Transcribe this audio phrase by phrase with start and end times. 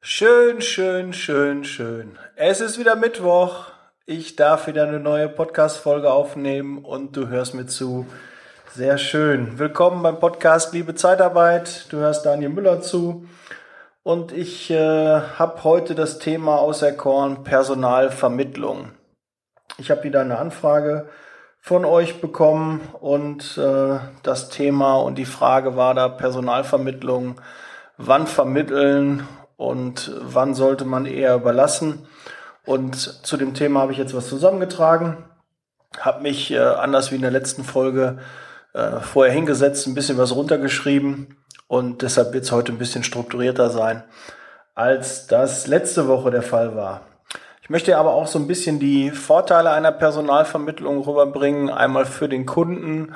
[0.00, 2.18] Schön, schön, schön, schön.
[2.36, 3.66] Es ist wieder Mittwoch.
[4.06, 8.06] Ich darf wieder eine neue Podcast-Folge aufnehmen und du hörst mir zu.
[8.72, 9.58] Sehr schön.
[9.58, 11.86] Willkommen beim Podcast Liebe Zeitarbeit.
[11.90, 13.26] Du hörst Daniel Müller zu.
[14.04, 18.92] Und ich äh, habe heute das Thema auserkoren Personalvermittlung.
[19.78, 21.08] Ich habe wieder eine Anfrage
[21.60, 27.40] von euch bekommen und äh, das Thema und die Frage war da Personalvermittlung.
[27.96, 29.26] Wann vermitteln
[29.58, 32.06] und wann sollte man eher überlassen?
[32.64, 35.24] Und zu dem Thema habe ich jetzt was zusammengetragen,
[35.98, 38.18] habe mich äh, anders wie in der letzten Folge
[38.72, 43.68] äh, vorher hingesetzt, ein bisschen was runtergeschrieben und deshalb wird es heute ein bisschen strukturierter
[43.68, 44.04] sein,
[44.74, 47.00] als das letzte Woche der Fall war.
[47.60, 52.46] Ich möchte aber auch so ein bisschen die Vorteile einer Personalvermittlung rüberbringen, einmal für den
[52.46, 53.12] Kunden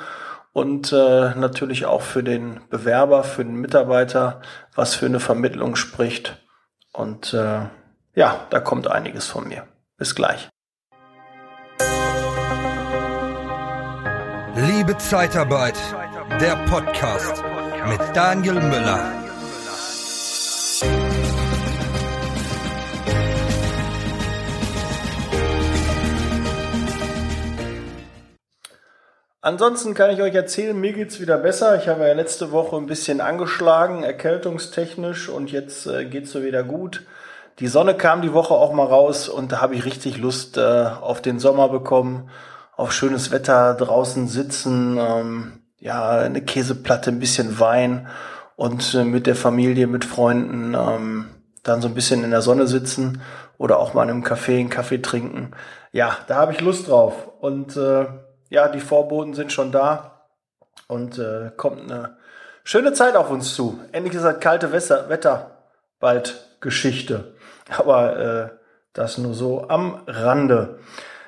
[0.53, 4.41] und äh, natürlich auch für den Bewerber, für den Mitarbeiter,
[4.75, 6.41] was für eine Vermittlung spricht.
[6.93, 7.65] Und äh,
[8.15, 9.67] ja, da kommt einiges von mir.
[9.97, 10.47] Bis gleich.
[14.55, 15.77] Liebe Zeitarbeit,
[16.39, 17.43] der Podcast
[17.89, 19.22] mit Daniel Müller.
[29.43, 31.75] Ansonsten kann ich euch erzählen, mir geht's wieder besser.
[31.75, 36.63] Ich habe ja letzte Woche ein bisschen angeschlagen, erkältungstechnisch, und jetzt äh, geht's so wieder
[36.63, 37.05] gut.
[37.59, 40.61] Die Sonne kam die Woche auch mal raus und da habe ich richtig Lust äh,
[40.61, 42.29] auf den Sommer bekommen,
[42.77, 48.07] auf schönes Wetter, draußen sitzen, ähm, ja, eine Käseplatte, ein bisschen Wein
[48.55, 51.25] und äh, mit der Familie, mit Freunden ähm,
[51.63, 53.21] dann so ein bisschen in der Sonne sitzen
[53.57, 55.51] oder auch mal in einem Café einen Kaffee trinken.
[55.91, 57.27] Ja, da habe ich Lust drauf.
[57.41, 58.05] Und äh,
[58.53, 60.27] ja, die Vorboten sind schon da
[60.87, 62.17] und äh, kommt eine
[62.63, 63.79] schöne Zeit auf uns zu.
[63.91, 65.57] Endlich ist das kalte Wetter, Wetter
[65.99, 67.33] bald Geschichte.
[67.75, 68.49] Aber äh,
[68.93, 70.77] das nur so am Rande.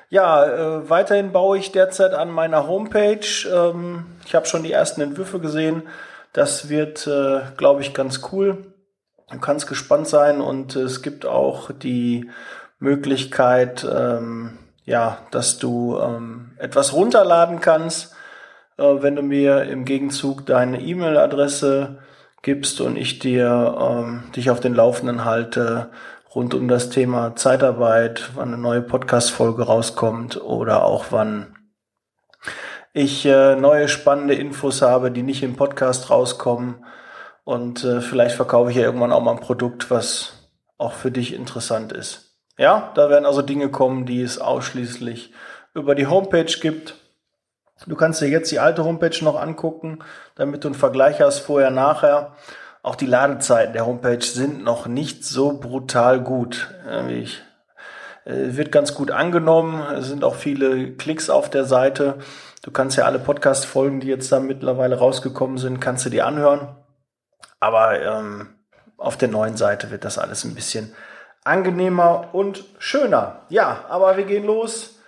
[0.08, 3.26] Ja, äh, weiterhin baue ich derzeit an meiner Homepage.
[3.52, 5.82] Ähm, ich habe schon die ersten Entwürfe gesehen.
[6.32, 8.72] Das wird, äh, glaube ich, ganz cool.
[9.32, 12.30] Du kannst gespannt sein und es gibt auch die
[12.78, 18.14] Möglichkeit, ähm, ja, dass du ähm, etwas runterladen kannst,
[18.78, 21.98] äh, wenn du mir im Gegenzug deine E-Mail-Adresse
[22.42, 25.90] gibst und ich dir ähm, dich auf den Laufenden halte
[26.34, 31.56] rund um das Thema Zeitarbeit, wann eine neue Podcast-Folge rauskommt oder auch wann
[32.92, 36.84] ich äh, neue spannende Infos habe, die nicht im Podcast rauskommen.
[37.44, 40.48] Und äh, vielleicht verkaufe ich ja irgendwann auch mal ein Produkt, was
[40.78, 42.25] auch für dich interessant ist.
[42.58, 45.32] Ja, da werden also Dinge kommen, die es ausschließlich
[45.74, 46.94] über die Homepage gibt.
[47.86, 49.98] Du kannst dir jetzt die alte Homepage noch angucken,
[50.34, 52.34] damit du einen Vergleich hast vorher, nachher.
[52.82, 56.74] Auch die Ladezeiten der Homepage sind noch nicht so brutal gut.
[57.10, 57.42] Ich,
[58.26, 59.80] äh, wird ganz gut angenommen.
[59.94, 62.18] Es sind auch viele Klicks auf der Seite.
[62.62, 66.74] Du kannst ja alle Podcast-Folgen, die jetzt da mittlerweile rausgekommen sind, kannst du dir anhören.
[67.60, 68.48] Aber ähm,
[68.96, 70.92] auf der neuen Seite wird das alles ein bisschen
[71.46, 73.42] angenehmer und schöner.
[73.48, 74.98] Ja, aber wir gehen los.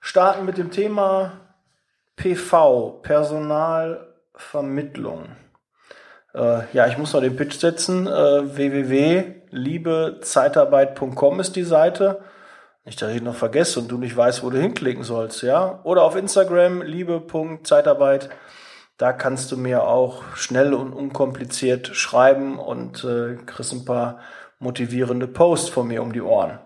[0.00, 1.32] Starten mit dem Thema
[2.16, 5.36] PV, Personalvermittlung.
[6.34, 8.06] Äh, ja, ich muss noch den Pitch setzen.
[8.06, 12.22] Äh, www.liebezeitarbeit.com ist die Seite.
[12.84, 15.78] Nicht, dass ich noch vergesse und du nicht weißt, wo du hinklicken sollst, ja.
[15.84, 18.28] Oder auf Instagram, liebe.zeitarbeit.
[18.96, 24.18] Da kannst du mir auch schnell und unkompliziert schreiben und äh, kriegst ein paar
[24.62, 26.58] motivierende Posts von mir um die Ohren.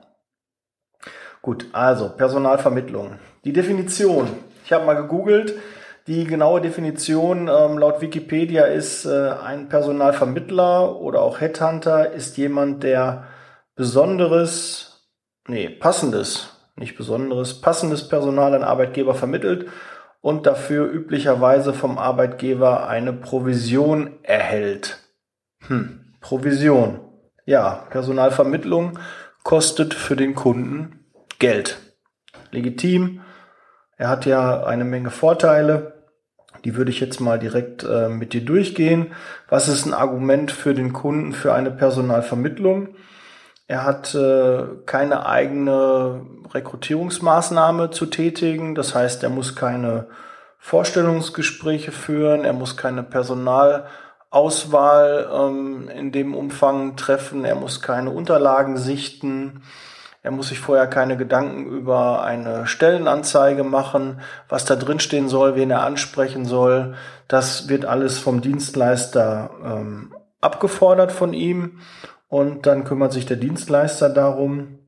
[1.43, 3.19] Gut, also Personalvermittlung.
[3.45, 4.29] Die Definition.
[4.65, 5.55] Ich habe mal gegoogelt.
[6.07, 12.85] Die genaue Definition ähm, laut Wikipedia ist äh, ein Personalvermittler oder auch Headhunter ist jemand,
[12.85, 13.25] der
[13.75, 15.09] besonderes,
[15.49, 19.69] nee, passendes, nicht besonderes, passendes Personal an Arbeitgeber vermittelt
[20.21, 24.99] und dafür üblicherweise vom Arbeitgeber eine Provision erhält.
[25.67, 27.06] Hm, Provision.
[27.47, 28.99] Ja, Personalvermittlung
[29.45, 31.07] kostet für den Kunden
[31.39, 31.79] Geld.
[32.51, 33.21] Legitim.
[33.97, 36.03] Er hat ja eine Menge Vorteile.
[36.65, 39.15] Die würde ich jetzt mal direkt äh, mit dir durchgehen.
[39.49, 42.97] Was ist ein Argument für den Kunden für eine Personalvermittlung?
[43.69, 48.75] Er hat äh, keine eigene Rekrutierungsmaßnahme zu tätigen.
[48.75, 50.09] Das heißt, er muss keine
[50.59, 53.05] Vorstellungsgespräche führen, er muss keine
[54.31, 59.63] Personalauswahl ähm, in dem Umfang treffen, er muss keine Unterlagen sichten,
[60.23, 65.55] er muss sich vorher keine Gedanken über eine Stellenanzeige machen, was da drin stehen soll,
[65.55, 66.95] wen er ansprechen soll.
[67.29, 71.81] Das wird alles vom Dienstleister ähm, abgefordert von ihm.
[72.29, 74.81] und dann kümmert sich der Dienstleister darum.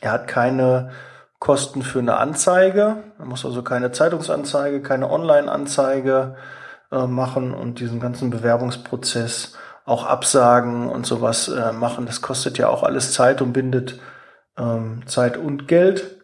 [0.00, 0.90] Er hat keine
[1.38, 3.04] Kosten für eine Anzeige.
[3.20, 6.34] Er muss also keine Zeitungsanzeige, keine Online-Anzeige
[6.92, 12.06] äh, machen und diesen ganzen Bewerbungsprozess auch absagen und sowas äh, machen.
[12.06, 13.98] Das kostet ja auch alles Zeit und bindet
[14.56, 16.22] ähm, Zeit und Geld.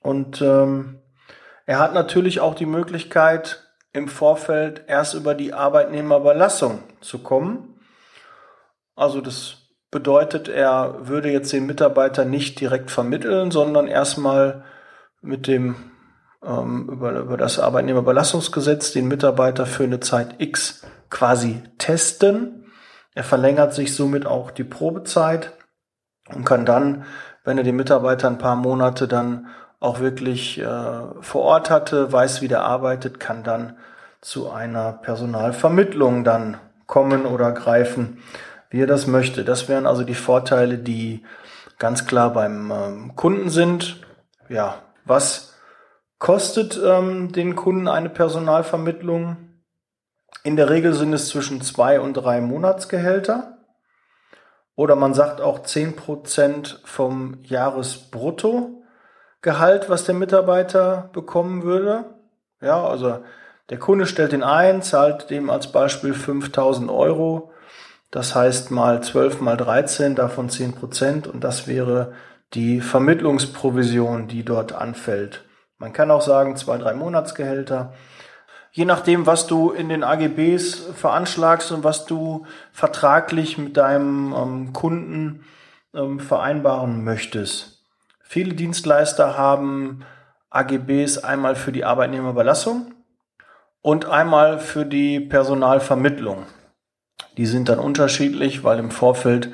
[0.00, 1.00] Und ähm,
[1.66, 7.80] er hat natürlich auch die Möglichkeit, im Vorfeld erst über die Arbeitnehmerüberlassung zu kommen.
[8.94, 9.56] Also das
[9.90, 14.64] bedeutet, er würde jetzt den Mitarbeiter nicht direkt vermitteln, sondern erstmal
[15.20, 15.91] mit dem
[16.42, 22.66] über, über das Arbeitnehmerüberlassungsgesetz den Mitarbeiter für eine Zeit X quasi testen.
[23.14, 25.52] Er verlängert sich somit auch die Probezeit
[26.34, 27.04] und kann dann,
[27.44, 29.48] wenn er den Mitarbeiter ein paar Monate dann
[29.78, 30.64] auch wirklich äh,
[31.20, 33.76] vor Ort hatte, weiß, wie der arbeitet, kann dann
[34.20, 36.56] zu einer Personalvermittlung dann
[36.86, 38.18] kommen oder greifen,
[38.70, 39.44] wie er das möchte.
[39.44, 41.24] Das wären also die Vorteile, die
[41.78, 44.00] ganz klar beim ähm, Kunden sind.
[44.48, 45.51] Ja, was
[46.22, 49.38] kostet ähm, den Kunden eine Personalvermittlung?
[50.44, 53.58] In der Regel sind es zwischen zwei und drei Monatsgehälter.
[54.76, 58.84] Oder man sagt auch zehn Prozent vom Jahresbrutto.
[59.40, 62.04] Gehalt, was der Mitarbeiter bekommen würde.
[62.60, 63.18] Ja, also
[63.70, 67.50] der Kunde stellt ihn ein, zahlt dem als Beispiel 5000 Euro.
[68.12, 72.12] Das heißt mal 12 mal 13, davon 10 Prozent und das wäre
[72.54, 75.42] die Vermittlungsprovision, die dort anfällt.
[75.82, 77.92] Man kann auch sagen zwei, drei Monatsgehälter.
[78.70, 84.72] Je nachdem, was du in den AGBs veranschlagst und was du vertraglich mit deinem ähm,
[84.72, 85.44] Kunden
[85.92, 87.82] ähm, vereinbaren möchtest.
[88.22, 90.04] Viele Dienstleister haben
[90.50, 92.94] AGBs einmal für die Arbeitnehmerüberlassung
[93.80, 96.46] und einmal für die Personalvermittlung.
[97.36, 99.48] Die sind dann unterschiedlich, weil im Vorfeld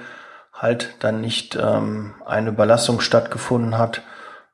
[0.53, 4.03] halt dann nicht ähm, eine Überlassung stattgefunden hat,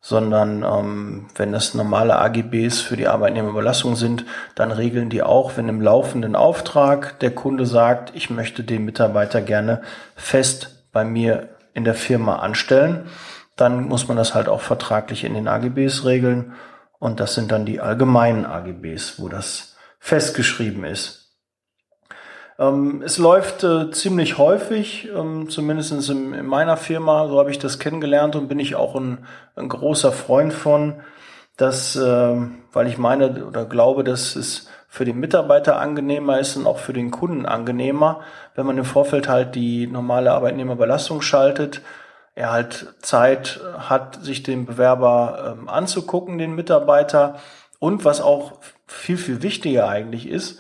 [0.07, 5.67] sondern ähm, wenn das normale AGBs für die Arbeitnehmerüberlassung sind, dann regeln die auch, wenn
[5.67, 9.81] im laufenden Auftrag der Kunde sagt, ich möchte den Mitarbeiter gerne
[10.15, 13.07] fest bei mir in der Firma anstellen,
[13.57, 16.53] dann muss man das halt auch vertraglich in den AGBs regeln.
[16.99, 21.24] Und das sind dann die allgemeinen AGBs, wo das festgeschrieben ist.
[22.59, 27.59] Ähm, es läuft äh, ziemlich häufig, ähm, zumindest in, in, meiner Firma, so habe ich
[27.59, 31.01] das kennengelernt und bin ich auch ein, ein großer Freund von,
[31.57, 32.37] dass, äh,
[32.73, 36.93] weil ich meine oder glaube, dass es für den Mitarbeiter angenehmer ist und auch für
[36.93, 38.21] den Kunden angenehmer,
[38.55, 41.83] wenn man im Vorfeld halt die normale Arbeitnehmerbelastung schaltet
[42.35, 47.37] er halt Zeit hat, sich den Bewerber ähm, anzugucken, den Mitarbeiter.
[47.79, 48.53] Und was auch
[48.87, 50.59] viel, viel wichtiger eigentlich ist,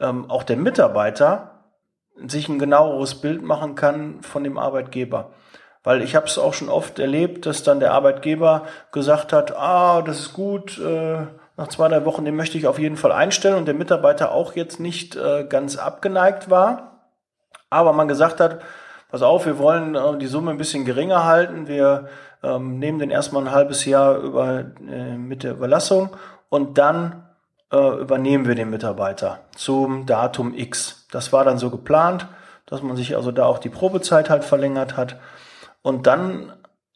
[0.00, 1.56] ähm, auch der Mitarbeiter
[2.16, 5.30] sich ein genaueres Bild machen kann von dem Arbeitgeber.
[5.82, 10.02] Weil ich habe es auch schon oft erlebt, dass dann der Arbeitgeber gesagt hat, ah,
[10.02, 11.26] das ist gut, äh,
[11.56, 14.54] nach zwei, drei Wochen, den möchte ich auf jeden Fall einstellen und der Mitarbeiter auch
[14.54, 17.10] jetzt nicht äh, ganz abgeneigt war.
[17.70, 18.60] Aber man gesagt hat,
[19.10, 22.08] pass auf, wir wollen äh, die Summe ein bisschen geringer halten, wir
[22.42, 26.10] ähm, nehmen den erstmal ein halbes Jahr über, äh, mit der Überlassung
[26.48, 27.25] und dann
[27.72, 31.06] äh, übernehmen wir den Mitarbeiter zum Datum X.
[31.10, 32.26] Das war dann so geplant,
[32.66, 35.18] dass man sich also da auch die Probezeit halt verlängert hat.
[35.82, 36.52] Und dann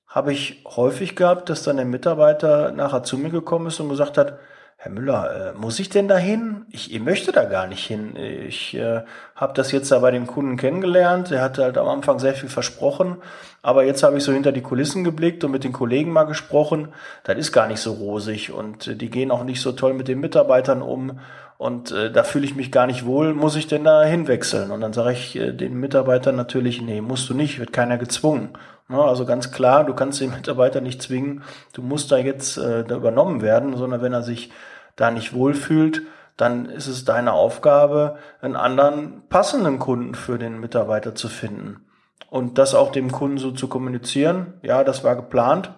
[0.07, 4.19] habe ich häufig gehabt, dass dann der Mitarbeiter nachher zu mir gekommen ist und gesagt
[4.19, 4.39] hat,
[4.83, 6.65] Herr Müller, äh, muss ich denn dahin?
[6.71, 8.17] Ich, ich möchte da gar nicht hin.
[8.17, 9.03] Ich äh,
[9.37, 11.31] habe das jetzt da bei dem Kunden kennengelernt.
[11.31, 13.19] Er hatte halt am Anfang sehr viel versprochen,
[13.61, 16.89] aber jetzt habe ich so hinter die Kulissen geblickt und mit den Kollegen mal gesprochen.
[17.25, 20.09] Das ist gar nicht so rosig und äh, die gehen auch nicht so toll mit
[20.09, 21.21] den Mitarbeitern um
[21.59, 23.35] und äh, da fühle ich mich gar nicht wohl.
[23.35, 24.71] Muss ich denn da hinwechseln?
[24.71, 28.49] Und dann sage ich äh, den Mitarbeitern natürlich, nee, musst du nicht, wird keiner gezwungen.
[28.91, 31.43] Also ganz klar, du kannst den Mitarbeiter nicht zwingen,
[31.73, 34.51] du musst da jetzt äh, da übernommen werden, sondern wenn er sich
[34.97, 36.03] da nicht wohlfühlt,
[36.37, 41.87] dann ist es deine Aufgabe, einen anderen passenden Kunden für den Mitarbeiter zu finden.
[42.31, 45.73] Und das auch dem Kunden so zu kommunizieren, ja, das war geplant.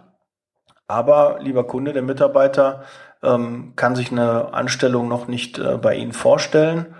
[0.87, 2.83] Aber, lieber Kunde, der Mitarbeiter
[3.23, 6.95] ähm, kann sich eine Anstellung noch nicht äh, bei Ihnen vorstellen.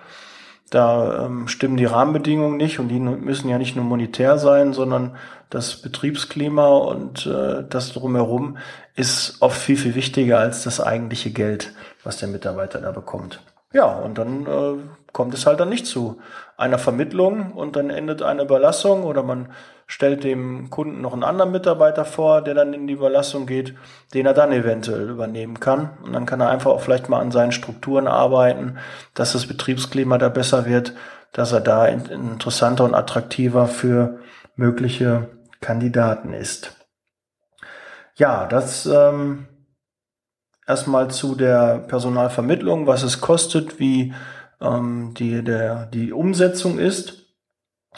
[0.73, 5.17] Da ähm, stimmen die Rahmenbedingungen nicht und die müssen ja nicht nur monetär sein, sondern
[5.51, 8.57] das Betriebsklima und äh, das drumherum
[8.97, 11.75] ist oft viel, viel wichtiger als das eigentliche Geld,
[12.05, 13.43] was der Mitarbeiter da bekommt.
[13.75, 14.79] Ja, und dann äh,
[15.13, 16.23] kommt es halt dann nicht zu
[16.57, 19.51] einer Vermittlung und dann endet eine Überlassung oder man
[19.87, 23.75] stellt dem Kunden noch einen anderen Mitarbeiter vor, der dann in die Überlassung geht,
[24.15, 25.91] den er dann eventuell übernehmen kann.
[26.03, 28.79] Und dann kann er einfach auch vielleicht mal an seinen Strukturen arbeiten,
[29.15, 30.95] dass das Betriebsklima da besser wird,
[31.33, 34.19] dass er da interessanter und attraktiver für
[34.57, 35.29] mögliche
[35.61, 36.77] Kandidaten ist.
[38.17, 39.47] Ja, das ähm,
[40.67, 44.13] erstmal zu der Personalvermittlung, was es kostet, wie
[44.61, 47.19] ähm, die, der, die Umsetzung ist.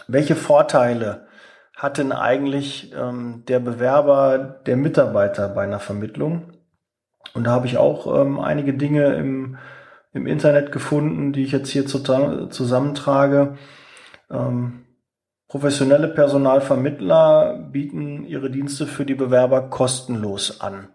[0.09, 1.29] Welche Vorteile
[1.77, 6.53] hat denn eigentlich ähm, der Bewerber, der Mitarbeiter bei einer Vermittlung?
[7.35, 9.59] Und da habe ich auch ähm, einige Dinge im,
[10.13, 13.57] im Internet gefunden, die ich jetzt hier zusammentrage.
[14.31, 14.85] Ähm,
[15.49, 20.89] professionelle Personalvermittler bieten ihre Dienste für die Bewerber kostenlos an.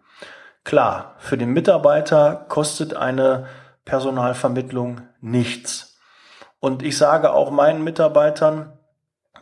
[0.63, 3.47] Klar, für den Mitarbeiter kostet eine
[3.85, 5.99] Personalvermittlung nichts.
[6.59, 8.78] Und ich sage auch meinen Mitarbeitern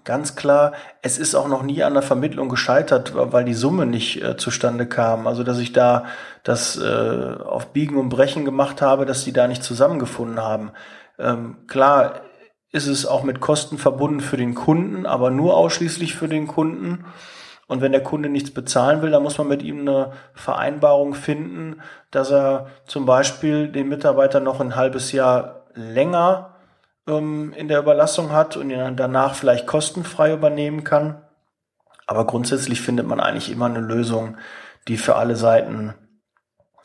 [0.07, 0.71] ganz klar,
[1.01, 4.87] es ist auch noch nie an der Vermittlung gescheitert, weil die Summe nicht äh, zustande
[4.87, 5.27] kam.
[5.27, 6.05] Also dass ich da
[6.43, 10.71] das äh, auf Biegen und Brechen gemacht habe, dass die da nicht zusammengefunden haben.
[11.19, 12.21] Ähm, klar
[12.71, 17.03] ist es auch mit Kosten verbunden für den Kunden, aber nur ausschließlich für den Kunden.
[17.67, 21.81] Und wenn der Kunde nichts bezahlen will, dann muss man mit ihm eine Vereinbarung finden,
[22.11, 26.56] dass er zum Beispiel den Mitarbeiter noch ein halbes Jahr länger
[27.07, 31.21] ähm, in der Überlassung hat und ihn dann danach vielleicht kostenfrei übernehmen kann.
[32.05, 34.37] Aber grundsätzlich findet man eigentlich immer eine Lösung,
[34.87, 35.93] die für alle Seiten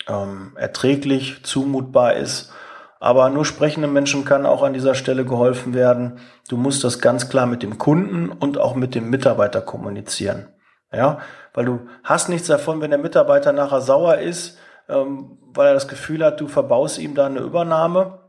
[0.08, 2.52] ähm, erträglich, zumutbar ist.
[2.98, 6.20] Aber nur sprechenden Menschen kann auch an dieser Stelle geholfen werden.
[6.48, 10.48] Du musst das ganz klar mit dem Kunden und auch mit dem Mitarbeiter kommunizieren.
[10.92, 11.18] Ja,
[11.54, 15.88] weil du hast nichts davon, wenn der Mitarbeiter nachher sauer ist, ähm, weil er das
[15.88, 18.20] Gefühl hat, du verbaust ihm da eine Übernahme.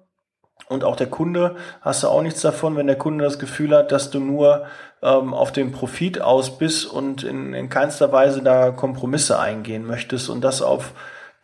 [0.70, 3.91] Und auch der Kunde hast du auch nichts davon, wenn der Kunde das Gefühl hat,
[3.91, 4.65] dass du nur
[5.01, 10.29] ähm, auf den Profit aus bist und in, in keinster Weise da Kompromisse eingehen möchtest
[10.29, 10.93] und das auf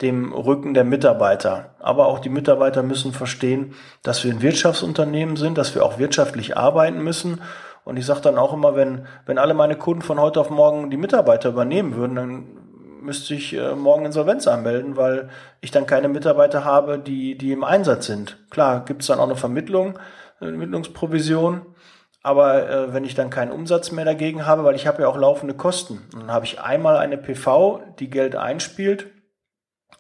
[0.02, 1.76] dem Rücken der Mitarbeiter.
[1.80, 6.56] Aber auch die Mitarbeiter müssen verstehen, dass wir ein Wirtschaftsunternehmen sind, dass wir auch wirtschaftlich
[6.56, 7.42] arbeiten müssen
[7.90, 10.92] und ich sage dann auch immer, wenn, wenn alle meine Kunden von heute auf morgen
[10.92, 12.48] die Mitarbeiter übernehmen würden, dann
[13.02, 15.30] müsste ich äh, morgen Insolvenz anmelden, weil
[15.62, 18.38] ich dann keine Mitarbeiter habe, die, die im Einsatz sind.
[18.50, 20.00] Klar, gibt es dann auch eine Vermittlung,
[20.40, 21.66] eine Vermittlungsprovision,
[22.22, 25.18] aber äh, wenn ich dann keinen Umsatz mehr dagegen habe, weil ich habe ja auch
[25.18, 29.08] laufende Kosten, dann habe ich einmal eine PV, die Geld einspielt,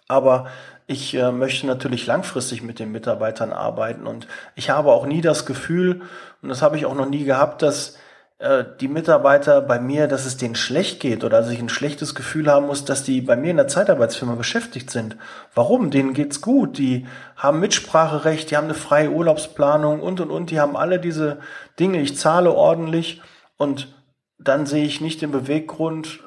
[0.08, 0.48] aber
[0.88, 5.46] ich äh, möchte natürlich langfristig mit den Mitarbeitern arbeiten und ich habe auch nie das
[5.46, 6.02] Gefühl,
[6.42, 7.98] und das habe ich auch noch nie gehabt, dass
[8.40, 12.16] äh, die Mitarbeiter bei mir, dass es denen schlecht geht oder dass ich ein schlechtes
[12.16, 15.18] Gefühl haben muss, dass die bei mir in der Zeitarbeitsfirma beschäftigt sind.
[15.54, 15.92] Warum?
[15.92, 16.78] Denen geht's gut.
[16.78, 17.06] Die
[17.36, 20.52] haben Mitspracherecht, die haben eine freie Urlaubsplanung und und und.
[20.52, 21.40] Die haben alle diese
[21.80, 22.00] Dinge.
[22.00, 23.22] Ich zahle ordentlich
[23.58, 23.94] und
[24.38, 26.22] dann sehe ich nicht den Beweggrund,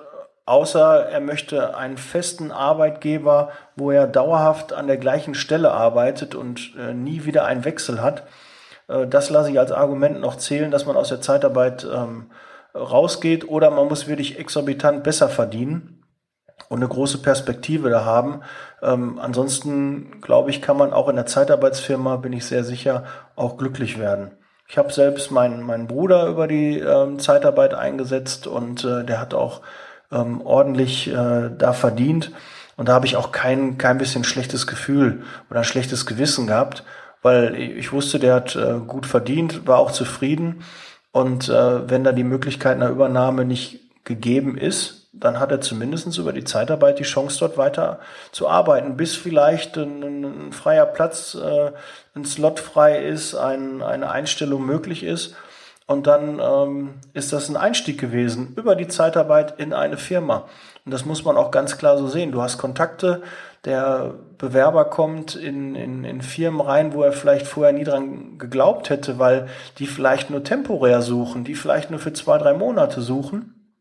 [0.45, 6.73] außer er möchte einen festen Arbeitgeber, wo er dauerhaft an der gleichen Stelle arbeitet und
[6.79, 8.25] äh, nie wieder einen Wechsel hat.
[8.93, 12.31] Äh, das lasse ich als Argument noch zählen, dass man aus der Zeitarbeit ähm,
[12.75, 16.05] rausgeht oder man muss wirklich exorbitant besser verdienen
[16.69, 18.43] und eine große Perspektive da haben.
[18.83, 23.05] Ähm, ansonsten glaube ich, kann man auch in der Zeitarbeitsfirma, bin ich sehr sicher,
[23.37, 24.33] auch glücklich werden.
[24.69, 29.35] Ich habe selbst meinen, meinen Bruder über die ähm, Zeitarbeit eingesetzt und äh, der hat
[29.35, 29.61] auch
[30.11, 32.33] ähm, ordentlich äh, da verdient.
[32.79, 36.85] Und da habe ich auch kein, kein bisschen schlechtes Gefühl oder ein schlechtes Gewissen gehabt,
[37.23, 40.65] weil ich wusste, der hat äh, gut verdient, war auch zufrieden.
[41.13, 46.17] Und äh, wenn da die Möglichkeit einer Übernahme nicht gegeben ist, dann hat er zumindest
[46.19, 48.01] über die Zeitarbeit die Chance, dort weiter
[48.33, 51.73] zu arbeiten, bis vielleicht ein, ein freier Platz, äh,
[52.15, 55.37] ein Slot frei ist, ein, eine Einstellung möglich ist.
[55.87, 60.49] Und dann ähm, ist das ein Einstieg gewesen über die Zeitarbeit in eine Firma.
[60.85, 62.33] Und das muss man auch ganz klar so sehen.
[62.33, 63.23] Du hast Kontakte,
[63.65, 68.91] der Bewerber kommt in, in, in Firmen rein, wo er vielleicht vorher nie dran geglaubt
[68.91, 69.47] hätte, weil
[69.79, 73.77] die vielleicht nur temporär suchen, die vielleicht nur für zwei, drei Monate suchen.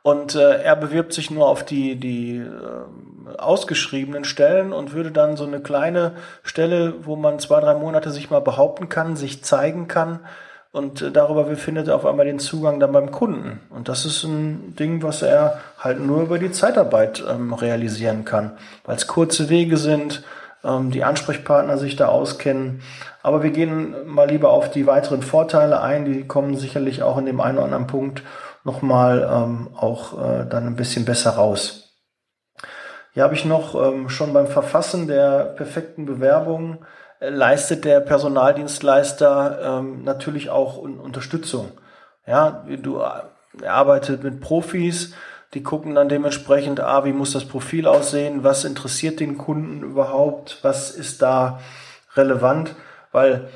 [0.00, 5.36] Und äh, er bewirbt sich nur auf die, die äh, ausgeschriebenen Stellen und würde dann
[5.36, 9.86] so eine kleine Stelle, wo man zwei, drei Monate sich mal behaupten kann, sich zeigen
[9.86, 10.20] kann,
[10.72, 13.60] und äh, darüber findet er auf einmal den Zugang dann beim Kunden.
[13.70, 18.58] Und das ist ein Ding, was er halt nur über die Zeitarbeit ähm, realisieren kann,
[18.84, 20.22] weil es kurze Wege sind,
[20.64, 22.82] ähm, die Ansprechpartner sich da auskennen.
[23.22, 27.26] Aber wir gehen mal lieber auf die weiteren Vorteile ein, die kommen sicherlich auch in
[27.26, 28.22] dem einen oder anderen Punkt
[28.64, 31.94] nochmal ähm, auch äh, dann ein bisschen besser raus.
[33.14, 36.84] Hier habe ich noch ähm, schon beim Verfassen der perfekten Bewerbung
[37.20, 41.72] leistet der Personaldienstleister ähm, natürlich auch Unterstützung.
[42.26, 43.00] Ja, du
[43.62, 45.14] er arbeitet mit Profis,
[45.54, 50.58] die gucken dann dementsprechend, ah, wie muss das Profil aussehen, was interessiert den Kunden überhaupt,
[50.62, 51.60] was ist da
[52.14, 52.74] relevant,
[53.12, 53.48] weil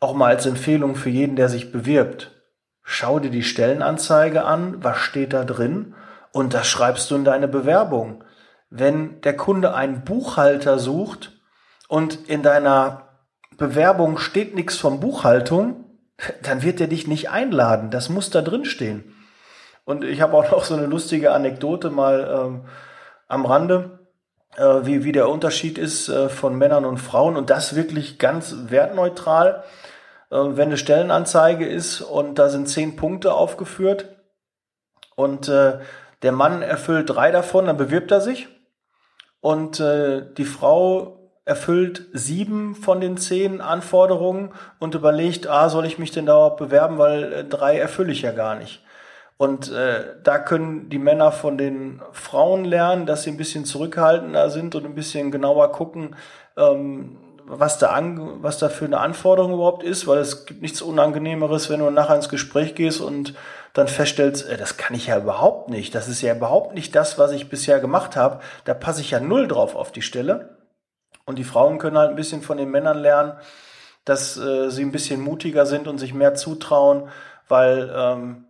[0.00, 2.30] auch mal als Empfehlung für jeden, der sich bewirbt,
[2.82, 5.94] schau dir die Stellenanzeige an, was steht da drin
[6.32, 8.24] und das schreibst du in deine Bewerbung.
[8.70, 11.32] Wenn der Kunde einen Buchhalter sucht
[11.92, 13.02] und in deiner
[13.58, 15.84] Bewerbung steht nichts von Buchhaltung,
[16.42, 17.90] dann wird er dich nicht einladen.
[17.90, 19.14] Das muss da drin stehen.
[19.84, 22.64] Und ich habe auch noch so eine lustige Anekdote mal ähm,
[23.28, 23.98] am Rande,
[24.56, 28.56] äh, wie, wie der Unterschied ist äh, von Männern und Frauen und das wirklich ganz
[28.68, 29.62] wertneutral.
[30.30, 34.16] Äh, wenn eine Stellenanzeige ist und da sind zehn Punkte aufgeführt
[35.14, 35.80] und äh,
[36.22, 38.48] der Mann erfüllt drei davon, dann bewirbt er sich
[39.42, 45.98] und äh, die Frau erfüllt sieben von den zehn Anforderungen und überlegt, ah, soll ich
[45.98, 48.82] mich denn da überhaupt bewerben, weil äh, drei erfülle ich ja gar nicht.
[49.38, 54.50] Und äh, da können die Männer von den Frauen lernen, dass sie ein bisschen zurückhaltender
[54.50, 56.14] sind und ein bisschen genauer gucken,
[56.56, 60.80] ähm, was da, an, was da für eine Anforderung überhaupt ist, weil es gibt nichts
[60.80, 63.34] Unangenehmeres, wenn du nachher ins Gespräch gehst und
[63.72, 65.92] dann feststellst, äh, das kann ich ja überhaupt nicht.
[65.96, 68.38] Das ist ja überhaupt nicht das, was ich bisher gemacht habe.
[68.64, 70.61] Da passe ich ja null drauf auf die Stelle.
[71.24, 73.34] Und die Frauen können halt ein bisschen von den Männern lernen,
[74.04, 77.08] dass äh, sie ein bisschen mutiger sind und sich mehr zutrauen,
[77.48, 78.44] weil ähm,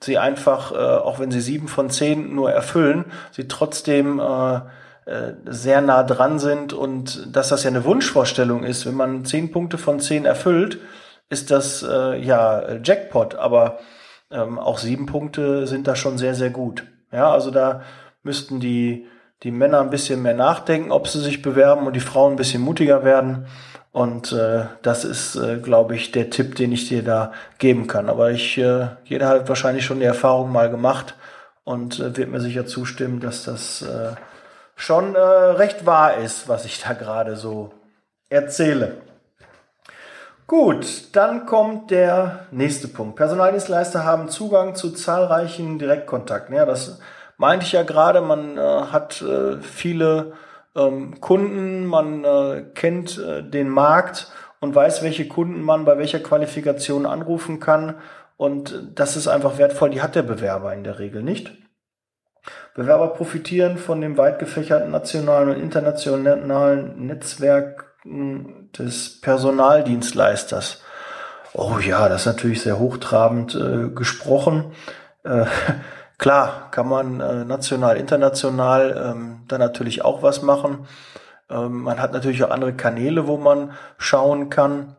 [0.00, 4.60] sie einfach, äh, auch wenn sie sieben von zehn nur erfüllen, sie trotzdem äh,
[5.04, 8.86] äh, sehr nah dran sind und dass das ja eine Wunschvorstellung ist.
[8.86, 10.78] Wenn man zehn Punkte von zehn erfüllt,
[11.28, 13.78] ist das äh, ja Jackpot, aber
[14.30, 16.84] ähm, auch sieben Punkte sind da schon sehr, sehr gut.
[17.10, 17.82] Ja, also da
[18.22, 19.06] müssten die,
[19.42, 22.62] die Männer ein bisschen mehr nachdenken, ob sie sich bewerben und die Frauen ein bisschen
[22.62, 23.46] mutiger werden.
[23.90, 28.08] Und äh, das ist, äh, glaube ich, der Tipp, den ich dir da geben kann.
[28.08, 31.14] Aber ich, äh, jeder hat wahrscheinlich schon die Erfahrung mal gemacht
[31.64, 34.12] und äh, wird mir sicher zustimmen, dass das äh,
[34.76, 37.72] schon äh, recht wahr ist, was ich da gerade so
[38.30, 38.96] erzähle.
[40.46, 43.16] Gut, dann kommt der nächste Punkt.
[43.16, 46.54] Personaldienstleister haben Zugang zu zahlreichen Direktkontakten.
[46.54, 46.98] Ja, das
[47.42, 48.20] meinte ich ja gerade.
[48.20, 50.34] Man äh, hat äh, viele
[50.76, 56.20] ähm, Kunden, man äh, kennt äh, den Markt und weiß, welche Kunden man bei welcher
[56.20, 57.96] Qualifikation anrufen kann.
[58.36, 59.90] Und das ist einfach wertvoll.
[59.90, 61.52] Die hat der Bewerber in der Regel nicht.
[62.74, 70.82] Bewerber profitieren von dem weit gefächerten nationalen und internationalen Netzwerk des Personaldienstleisters.
[71.54, 74.72] Oh ja, das ist natürlich sehr hochtrabend äh, gesprochen.
[75.24, 75.44] Äh,
[76.22, 80.86] klar, kann man äh, national, international ähm, da natürlich auch was machen.
[81.50, 84.96] Ähm, man hat natürlich auch andere Kanäle, wo man schauen kann,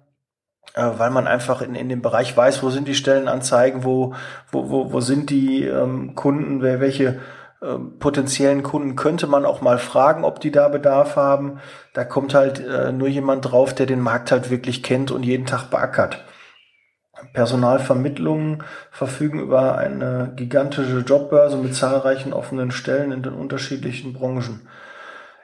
[0.73, 4.13] äh, weil man einfach in, in dem Bereich weiß, wo sind die Stellenanzeigen, wo,
[4.51, 7.21] wo, wo, wo sind die ähm, Kunden, wer, welche
[7.61, 11.61] ähm, potenziellen Kunden könnte man auch mal fragen, ob die da Bedarf haben.
[11.93, 15.45] Da kommt halt äh, nur jemand drauf, der den Markt halt wirklich kennt und jeden
[15.45, 16.25] Tag beackert.
[17.33, 24.67] Personalvermittlungen verfügen über eine gigantische Jobbörse mit zahlreichen offenen Stellen in den unterschiedlichen Branchen.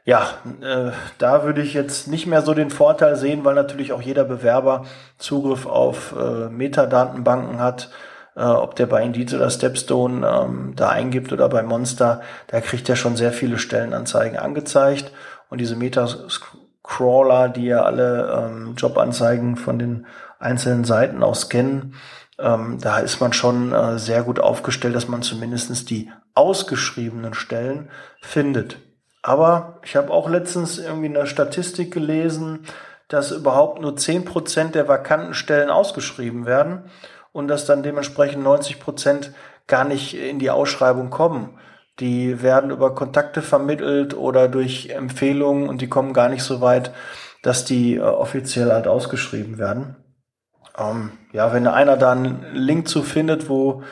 [0.06, 0.28] Ja,
[0.62, 4.24] äh, da würde ich jetzt nicht mehr so den Vorteil sehen, weil natürlich auch jeder
[4.24, 4.86] Bewerber
[5.20, 7.92] Zugriff auf äh, Metadatenbanken hat,
[8.36, 12.90] äh, ob der bei Indeed oder Stepstone ähm, da eingibt oder bei Monster, da kriegt
[12.90, 15.12] er schon sehr viele Stellenanzeigen angezeigt.
[15.50, 20.08] Und diese Meta-Crawler, die ja alle ähm, Jobanzeigen von den
[20.40, 21.96] einzelnen Seiten aus scannen,
[22.40, 27.90] ähm, da ist man schon äh, sehr gut aufgestellt, dass man zumindestens die ausgeschriebenen Stellen
[28.22, 28.78] findet.
[29.22, 32.66] Aber ich habe auch letztens irgendwie eine Statistik gelesen,
[33.10, 36.84] dass überhaupt nur zehn Prozent der vakanten Stellen ausgeschrieben werden
[37.34, 39.34] und dass dann dementsprechend 90 Prozent
[39.68, 41.60] gar nicht in die Ausschreibung kommen.
[42.00, 46.94] Die werden über Kontakte vermittelt oder durch Empfehlungen und die kommen gar nicht so weit,
[47.42, 49.98] dass die äh, offiziell halt ausgeschrieben werden.
[50.78, 53.84] Ähm, ja, wenn einer da einen Link zu findet, wo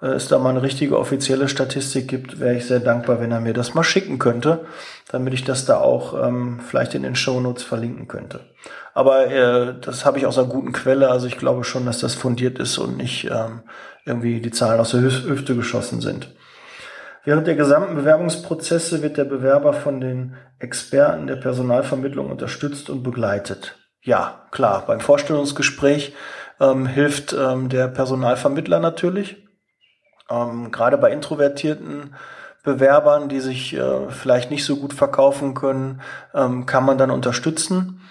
[0.00, 3.40] äh, es da mal eine richtige offizielle Statistik gibt, wäre ich sehr dankbar, wenn er
[3.40, 4.66] mir das mal schicken könnte,
[5.08, 8.40] damit ich das da auch ähm, vielleicht in den Shownotes verlinken könnte.
[8.92, 11.10] Aber äh, das habe ich aus einer guten Quelle.
[11.10, 13.62] Also ich glaube schon, dass das fundiert ist und nicht ähm,
[14.04, 16.34] irgendwie die Zahlen aus der Hüfte geschossen sind.
[17.24, 23.76] Während der gesamten Bewerbungsprozesse wird der Bewerber von den Experten der Personalvermittlung unterstützt und begleitet.
[24.04, 26.14] Ja, klar, beim Vorstellungsgespräch
[26.60, 29.42] ähm, hilft ähm, der Personalvermittler natürlich.
[30.30, 32.14] Ähm, gerade bei introvertierten
[32.62, 36.02] Bewerbern, die sich äh, vielleicht nicht so gut verkaufen können,
[36.34, 38.02] ähm, kann man dann unterstützen.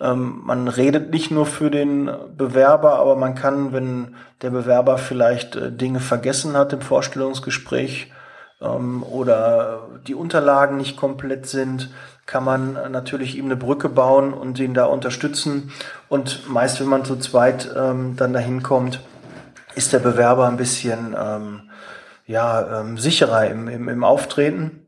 [0.00, 5.56] Ähm, man redet nicht nur für den Bewerber, aber man kann, wenn der Bewerber vielleicht
[5.56, 8.12] äh, Dinge vergessen hat im Vorstellungsgespräch
[8.60, 11.90] ähm, oder die Unterlagen nicht komplett sind,
[12.28, 15.72] kann man natürlich ihm eine Brücke bauen und ihn da unterstützen.
[16.10, 19.00] Und meist, wenn man zu zweit ähm, dann dahin kommt,
[19.74, 21.70] ist der Bewerber ein bisschen ähm,
[22.26, 24.86] ja, ähm, sicherer im, im, im Auftreten,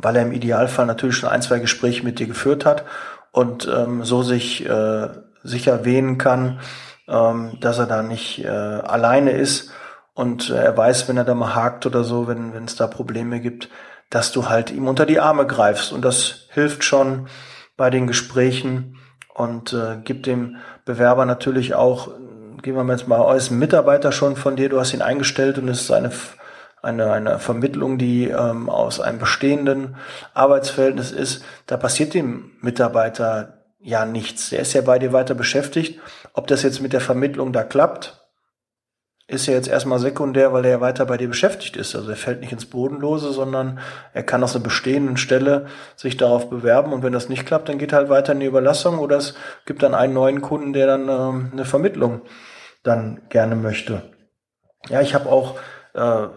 [0.00, 2.84] weil er im Idealfall natürlich schon ein, zwei Gespräche mit dir geführt hat
[3.32, 5.08] und ähm, so sich äh,
[5.42, 6.60] sicher wehen kann,
[7.08, 9.72] ähm, dass er da nicht äh, alleine ist
[10.14, 12.86] und äh, er weiß, wenn er da mal hakt oder so, wenn wenn es da
[12.86, 13.68] Probleme gibt,
[14.10, 17.28] dass du halt ihm unter die Arme greifst und das hilft schon
[17.76, 18.98] bei den Gesprächen
[19.34, 22.08] und äh, gibt dem Bewerber natürlich auch,
[22.62, 25.82] gehen wir jetzt mal aus, Mitarbeiter schon von dir, du hast ihn eingestellt und es
[25.82, 26.10] ist eine
[26.82, 29.96] eine, eine Vermittlung, die ähm, aus einem bestehenden
[30.34, 34.50] Arbeitsverhältnis ist, da passiert dem Mitarbeiter ja nichts.
[34.50, 36.00] Der ist ja bei dir weiter beschäftigt.
[36.32, 38.25] Ob das jetzt mit der Vermittlung da klappt,
[39.28, 41.96] ist ja jetzt erstmal sekundär, weil er ja weiter bei dir beschäftigt ist.
[41.96, 43.80] Also er fällt nicht ins Bodenlose, sondern
[44.12, 47.78] er kann aus einer bestehenden Stelle sich darauf bewerben und wenn das nicht klappt, dann
[47.78, 49.34] geht halt weiter in die Überlassung oder es
[49.64, 52.22] gibt dann einen neuen Kunden, der dann ähm, eine Vermittlung
[52.84, 54.02] dann gerne möchte.
[54.88, 55.58] Ja, ich habe auch
[55.94, 56.28] äh,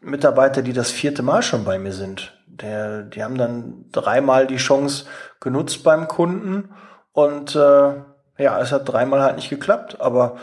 [0.00, 2.38] Mitarbeiter, die das vierte Mal schon bei mir sind.
[2.46, 5.06] Der, die haben dann dreimal die Chance
[5.40, 6.70] genutzt beim Kunden
[7.12, 7.94] und äh,
[8.38, 10.36] ja, es hat dreimal halt nicht geklappt, aber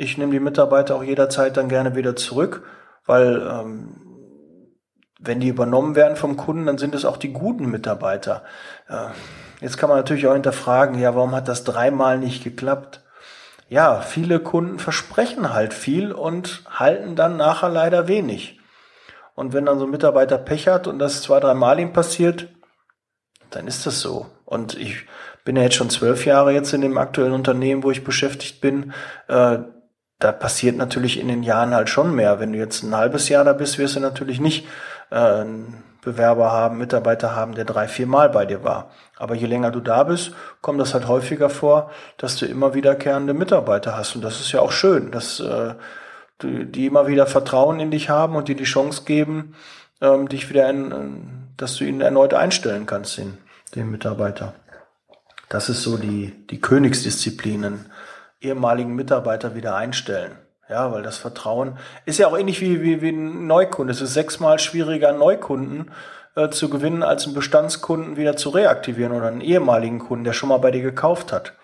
[0.00, 2.62] ich nehme die Mitarbeiter auch jederzeit dann gerne wieder zurück,
[3.04, 3.96] weil ähm,
[5.20, 8.42] wenn die übernommen werden vom Kunden, dann sind es auch die guten Mitarbeiter.
[8.88, 9.08] Äh,
[9.60, 13.02] jetzt kann man natürlich auch hinterfragen, ja, warum hat das dreimal nicht geklappt?
[13.68, 18.58] Ja, viele Kunden versprechen halt viel und halten dann nachher leider wenig.
[19.34, 22.48] Und wenn dann so ein Mitarbeiter Pech hat und das zwei, drei Mal ihm passiert,
[23.50, 24.26] dann ist das so.
[24.46, 25.04] Und ich
[25.44, 28.94] bin ja jetzt schon zwölf Jahre jetzt in dem aktuellen Unternehmen, wo ich beschäftigt bin.
[29.28, 29.58] Äh,
[30.20, 32.38] da passiert natürlich in den Jahren halt schon mehr.
[32.38, 34.68] Wenn du jetzt ein halbes Jahr da bist, wirst du natürlich nicht
[35.10, 38.90] äh, einen Bewerber haben, Mitarbeiter haben, der drei, vier Mal bei dir war.
[39.18, 43.34] Aber je länger du da bist, kommt das halt häufiger vor, dass du immer wiederkehrende
[43.34, 44.14] Mitarbeiter hast.
[44.14, 45.10] Und das ist ja auch schön.
[45.10, 45.74] Das äh,
[46.42, 49.54] die immer wieder Vertrauen in dich haben und dir die Chance geben,
[50.00, 53.38] ähm, dich wieder, in, dass du ihn erneut einstellen kannst, den,
[53.74, 54.54] den Mitarbeiter.
[55.48, 57.86] Das ist so die, die Königsdisziplinen,
[58.40, 60.38] ehemaligen Mitarbeiter wieder einstellen.
[60.68, 63.92] Ja, weil das Vertrauen ist ja auch ähnlich wie, wie, wie ein Neukunde.
[63.92, 65.90] Es ist sechsmal schwieriger, einen Neukunden
[66.36, 70.48] äh, zu gewinnen, als einen Bestandskunden wieder zu reaktivieren oder einen ehemaligen Kunden, der schon
[70.48, 71.54] mal bei dir gekauft hat.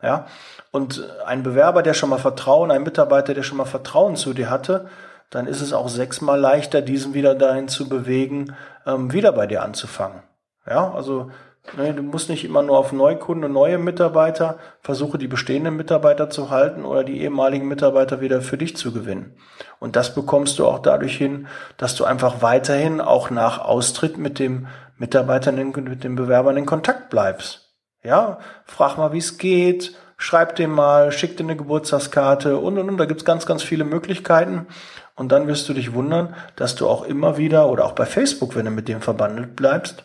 [0.00, 0.26] Ja,
[0.70, 4.50] und ein Bewerber, der schon mal Vertrauen, ein Mitarbeiter, der schon mal Vertrauen zu dir
[4.50, 4.88] hatte,
[5.30, 8.54] dann ist es auch sechsmal leichter, diesen wieder dahin zu bewegen,
[8.86, 10.22] ähm, wieder bei dir anzufangen.
[10.66, 11.30] Ja, also
[11.76, 16.50] du musst nicht immer nur auf Neukunden und neue Mitarbeiter, versuche die bestehenden Mitarbeiter zu
[16.50, 19.36] halten oder die ehemaligen Mitarbeiter wieder für dich zu gewinnen.
[19.78, 21.46] Und das bekommst du auch dadurch hin,
[21.76, 24.66] dass du einfach weiterhin auch nach Austritt mit dem
[24.98, 27.72] Mitarbeitern, mit den Bewerbern in Kontakt bleibst.
[28.02, 32.88] Ja, frag mal, wie es geht, schreib dem mal, schick dir eine Geburtstagskarte und und
[32.88, 32.98] und.
[32.98, 34.66] Da gibt's ganz, ganz viele Möglichkeiten.
[35.14, 38.56] Und dann wirst du dich wundern, dass du auch immer wieder, oder auch bei Facebook,
[38.56, 40.04] wenn du mit dem verbandelt bleibst,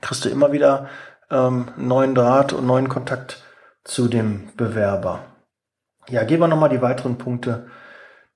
[0.00, 0.88] kriegst du immer wieder
[1.30, 3.42] ähm, neuen Draht und neuen Kontakt
[3.84, 5.20] zu dem Bewerber.
[6.08, 7.66] Ja, gehen wir nochmal die weiteren Punkte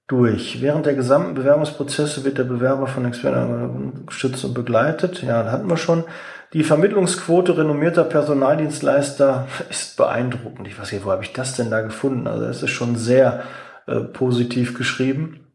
[0.06, 0.60] durch.
[0.60, 5.22] Während der gesamten Bewerbungsprozesse wird der Bewerber von Experten geschützt und begleitet.
[5.22, 6.04] Ja, hatten wir schon.
[6.52, 10.68] Die Vermittlungsquote renommierter Personaldienstleister ist beeindruckend.
[10.68, 12.26] Ich weiß nicht, wo habe ich das denn da gefunden?
[12.26, 13.42] Also es ist schon sehr
[13.86, 15.51] äh, positiv geschrieben.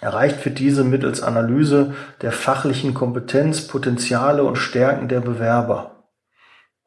[0.00, 6.04] Erreicht wird diese mittels Analyse der fachlichen Kompetenz, Potenziale und Stärken der Bewerber.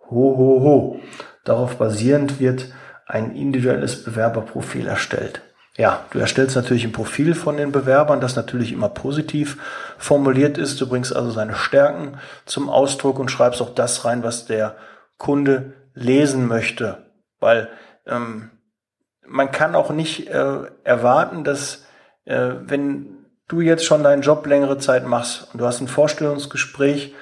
[0.09, 0.99] Ho, ho, ho.
[1.43, 2.73] Darauf basierend wird
[3.05, 5.41] ein individuelles Bewerberprofil erstellt.
[5.77, 9.57] Ja, du erstellst natürlich ein Profil von den Bewerbern, das natürlich immer positiv
[9.97, 10.79] formuliert ist.
[10.79, 14.75] Du bringst also seine Stärken zum Ausdruck und schreibst auch das rein, was der
[15.17, 17.05] Kunde lesen möchte.
[17.39, 17.69] Weil
[18.07, 18.51] ähm,
[19.27, 21.84] man kann auch nicht äh, erwarten, dass
[22.25, 27.13] äh, wenn du jetzt schon deinen Job längere Zeit machst und du hast ein Vorstellungsgespräch,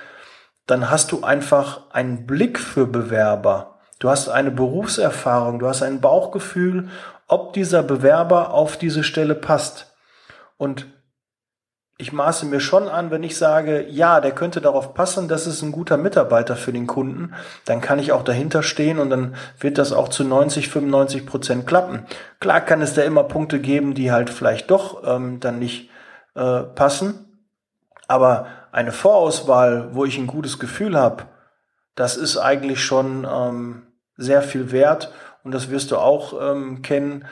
[0.65, 3.79] dann hast du einfach einen Blick für Bewerber.
[3.99, 6.89] Du hast eine Berufserfahrung, du hast ein Bauchgefühl
[7.27, 9.95] ob dieser Bewerber auf diese Stelle passt.
[10.57, 10.87] Und
[11.97, 15.61] ich maße mir schon an, wenn ich sage, ja, der könnte darauf passen, das ist
[15.61, 17.33] ein guter Mitarbeiter für den Kunden,
[17.65, 21.67] dann kann ich auch dahinter stehen und dann wird das auch zu 90, 95 Prozent
[21.67, 22.05] klappen.
[22.39, 25.89] Klar kann es da immer Punkte geben, die halt vielleicht doch ähm, dann nicht
[26.35, 27.47] äh, passen,
[28.07, 31.25] aber eine Vorauswahl, wo ich ein gutes Gefühl habe,
[31.95, 33.83] das ist eigentlich schon ähm,
[34.17, 35.11] sehr viel wert
[35.43, 37.25] und das wirst du auch ähm, kennen.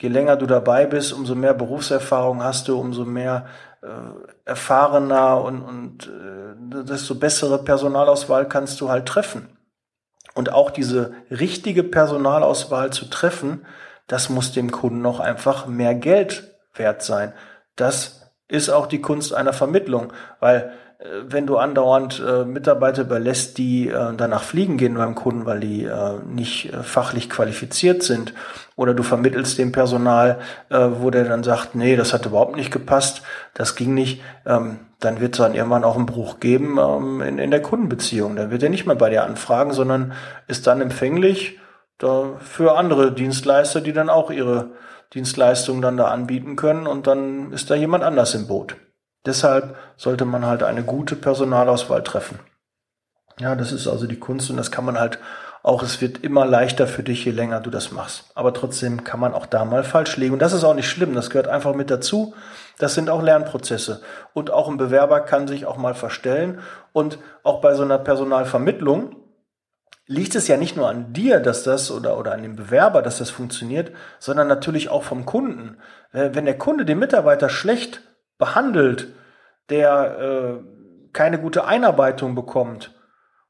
[0.00, 3.46] Je länger du dabei bist, umso mehr Berufserfahrung hast du, umso mehr
[4.44, 9.56] erfahrener und, und äh, desto bessere Personalauswahl kannst du halt treffen.
[10.34, 13.66] Und auch diese richtige Personalauswahl zu treffen,
[14.06, 17.32] das muss dem Kunden noch einfach mehr Geld wert sein.
[17.76, 20.70] Das ist auch die Kunst einer Vermittlung, weil äh,
[21.26, 25.84] wenn du andauernd äh, Mitarbeiter überlässt, die äh, danach fliegen gehen beim Kunden, weil die
[25.84, 28.34] äh, nicht äh, fachlich qualifiziert sind,
[28.76, 30.38] oder du vermittelst dem Personal,
[30.70, 33.22] äh, wo der dann sagt, nee, das hat überhaupt nicht gepasst,
[33.54, 37.38] das ging nicht, ähm, dann wird es dann irgendwann auch einen Bruch geben ähm, in,
[37.38, 38.36] in der Kundenbeziehung.
[38.36, 40.12] Dann wird er nicht mehr bei dir anfragen, sondern
[40.46, 41.58] ist dann empfänglich
[42.40, 44.72] für andere Dienstleister, die dann auch ihre
[45.14, 48.74] Dienstleistungen dann da anbieten können und dann ist da jemand anders im Boot.
[49.24, 52.40] Deshalb sollte man halt eine gute Personalauswahl treffen.
[53.38, 55.18] Ja, das ist also die Kunst und das kann man halt
[55.62, 58.24] auch, es wird immer leichter für dich, je länger du das machst.
[58.34, 60.32] Aber trotzdem kann man auch da mal falsch liegen.
[60.32, 62.34] Und das ist auch nicht schlimm, das gehört einfach mit dazu.
[62.78, 64.02] Das sind auch Lernprozesse.
[64.34, 66.58] Und auch ein Bewerber kann sich auch mal verstellen.
[66.92, 69.14] Und auch bei so einer Personalvermittlung
[70.06, 73.18] liegt es ja nicht nur an dir, dass das oder, oder an dem Bewerber, dass
[73.18, 75.78] das funktioniert, sondern natürlich auch vom Kunden.
[76.12, 78.02] Äh, wenn der Kunde den Mitarbeiter schlecht
[78.42, 79.06] behandelt,
[79.70, 82.92] der äh, keine gute Einarbeitung bekommt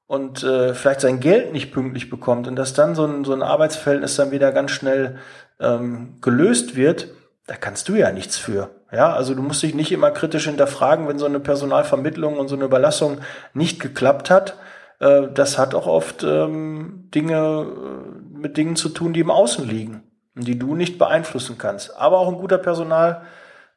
[0.06, 3.42] und äh, vielleicht sein Geld nicht pünktlich bekommt und dass dann so ein, so ein
[3.42, 5.16] Arbeitsverhältnis dann wieder ganz schnell
[5.58, 7.08] ähm, gelöst wird,
[7.46, 8.68] da kannst du ja nichts für.
[8.92, 12.56] Ja, also du musst dich nicht immer kritisch hinterfragen, wenn so eine Personalvermittlung und so
[12.56, 13.22] eine Überlassung
[13.54, 14.58] nicht geklappt hat.
[15.00, 19.66] Äh, das hat auch oft ähm, Dinge äh, mit Dingen zu tun, die im Außen
[19.66, 20.02] liegen
[20.36, 21.96] und die du nicht beeinflussen kannst.
[21.96, 23.22] Aber auch ein guter Personal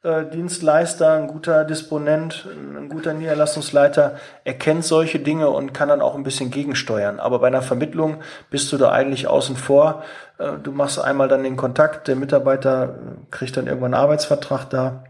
[0.06, 6.22] Dienstleister, ein guter Disponent, ein guter Niederlassungsleiter erkennt solche Dinge und kann dann auch ein
[6.22, 7.18] bisschen gegensteuern.
[7.18, 10.04] Aber bei einer Vermittlung bist du da eigentlich außen vor.
[10.38, 14.70] Äh, du machst einmal dann den Kontakt, der Mitarbeiter äh, kriegt dann irgendwann einen Arbeitsvertrag
[14.70, 15.04] da.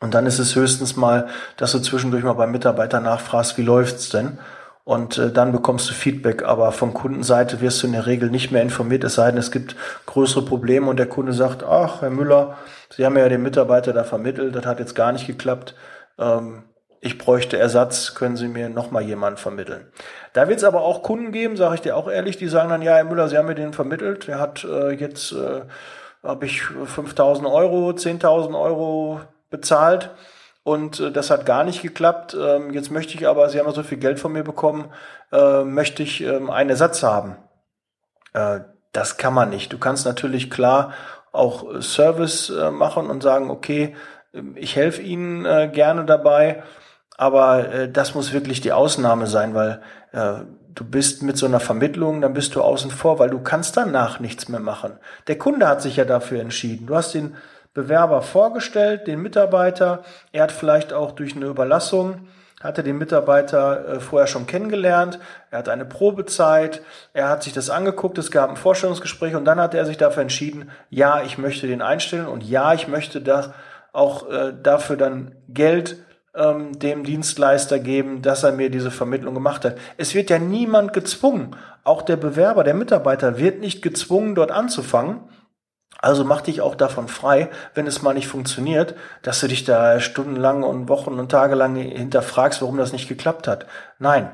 [0.00, 4.08] Und dann ist es höchstens mal, dass du zwischendurch mal beim Mitarbeiter nachfragst, wie läuft's
[4.10, 4.38] denn?
[4.84, 6.44] Und äh, dann bekommst du Feedback.
[6.44, 9.50] Aber von Kundenseite wirst du in der Regel nicht mehr informiert, es sei denn, es
[9.50, 12.56] gibt größere Probleme und der Kunde sagt, ach, Herr Müller,
[12.90, 15.74] Sie haben ja den Mitarbeiter da vermittelt, das hat jetzt gar nicht geklappt.
[16.18, 16.64] Ähm,
[17.00, 19.86] ich bräuchte Ersatz, können Sie mir nochmal jemanden vermitteln.
[20.32, 22.82] Da wird es aber auch Kunden geben, sage ich dir auch ehrlich, die sagen dann,
[22.82, 25.62] ja, Herr Müller, Sie haben mir den vermittelt, der hat äh, jetzt, äh,
[26.22, 29.20] habe ich 5.000 Euro, 10.000 Euro
[29.50, 30.10] bezahlt
[30.64, 32.36] und äh, das hat gar nicht geklappt.
[32.38, 34.90] Ähm, jetzt möchte ich aber, Sie haben ja so viel Geld von mir bekommen,
[35.30, 37.36] äh, möchte ich ähm, einen Ersatz haben.
[38.32, 38.60] Äh,
[38.92, 39.72] das kann man nicht.
[39.72, 40.92] Du kannst natürlich klar
[41.32, 43.94] auch Service äh, machen und sagen, okay,
[44.32, 46.62] ähm, ich helfe Ihnen äh, gerne dabei,
[47.16, 51.60] aber äh, das muss wirklich die Ausnahme sein, weil äh, du bist mit so einer
[51.60, 54.98] Vermittlung, dann bist du außen vor, weil du kannst danach nichts mehr machen.
[55.26, 56.86] Der Kunde hat sich ja dafür entschieden.
[56.86, 57.36] Du hast den
[57.74, 60.04] Bewerber vorgestellt, den Mitarbeiter.
[60.32, 62.28] Er hat vielleicht auch durch eine Überlassung,
[62.62, 65.18] hatte den Mitarbeiter äh, vorher schon kennengelernt.
[65.50, 66.82] Er hat eine Probezeit.
[67.12, 68.16] Er hat sich das angeguckt.
[68.16, 71.82] Es gab ein Vorstellungsgespräch und dann hat er sich dafür entschieden, ja, ich möchte den
[71.82, 73.52] einstellen und ja, ich möchte da
[73.92, 75.96] auch äh, dafür dann Geld
[76.34, 79.76] ähm, dem Dienstleister geben, dass er mir diese Vermittlung gemacht hat.
[79.96, 81.56] Es wird ja niemand gezwungen.
[81.84, 85.20] Auch der Bewerber, der Mitarbeiter wird nicht gezwungen, dort anzufangen.
[86.04, 90.00] Also mach dich auch davon frei, wenn es mal nicht funktioniert, dass du dich da
[90.00, 93.64] stundenlang und Wochen und Tage lang hinterfragst, warum das nicht geklappt hat.
[93.98, 94.30] Nein.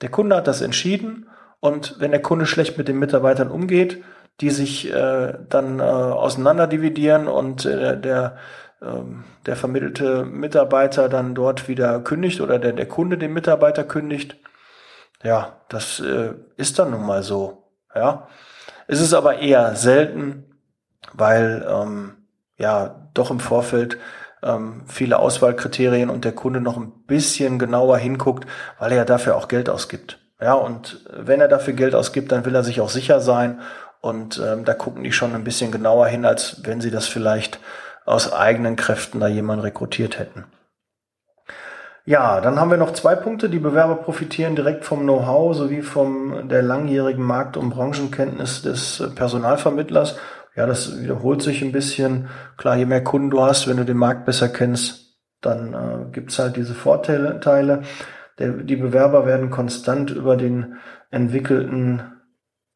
[0.00, 1.28] Der Kunde hat das entschieden
[1.60, 4.02] und wenn der Kunde schlecht mit den Mitarbeitern umgeht,
[4.40, 8.38] die sich äh, dann äh, auseinander dividieren und äh, der,
[8.80, 8.86] äh,
[9.46, 14.34] der vermittelte Mitarbeiter dann dort wieder kündigt oder der, der Kunde den Mitarbeiter kündigt,
[15.22, 17.70] ja, das äh, ist dann nun mal so.
[17.94, 18.26] Ja.
[18.88, 20.49] Es ist aber eher selten,
[21.12, 22.12] weil ähm,
[22.56, 23.98] ja doch im Vorfeld
[24.42, 28.46] ähm, viele Auswahlkriterien und der Kunde noch ein bisschen genauer hinguckt,
[28.78, 30.18] weil er ja dafür auch Geld ausgibt.
[30.40, 33.60] Ja, und wenn er dafür Geld ausgibt, dann will er sich auch sicher sein.
[34.00, 37.60] Und ähm, da gucken die schon ein bisschen genauer hin, als wenn sie das vielleicht
[38.06, 40.46] aus eigenen Kräften da jemanden rekrutiert hätten.
[42.06, 43.50] Ja, dann haben wir noch zwei Punkte.
[43.50, 50.16] Die Bewerber profitieren direkt vom Know-how sowie vom der langjährigen Markt- und Branchenkenntnis des Personalvermittlers
[50.56, 52.28] ja, das wiederholt sich ein bisschen.
[52.56, 56.38] Klar, je mehr Kunden du hast, wenn du den Markt besser kennst, dann äh, gibt's
[56.38, 57.40] halt diese Vorteile.
[57.40, 57.82] Teile.
[58.38, 60.76] Der, die Bewerber werden konstant über den
[61.10, 62.02] entwickelten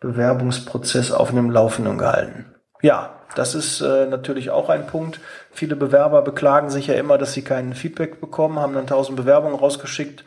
[0.00, 2.54] Bewerbungsprozess auf einem Laufenden gehalten.
[2.82, 5.20] Ja, das ist äh, natürlich auch ein Punkt.
[5.50, 9.56] Viele Bewerber beklagen sich ja immer, dass sie keinen Feedback bekommen, haben dann 1000 Bewerbungen
[9.56, 10.24] rausgeschickt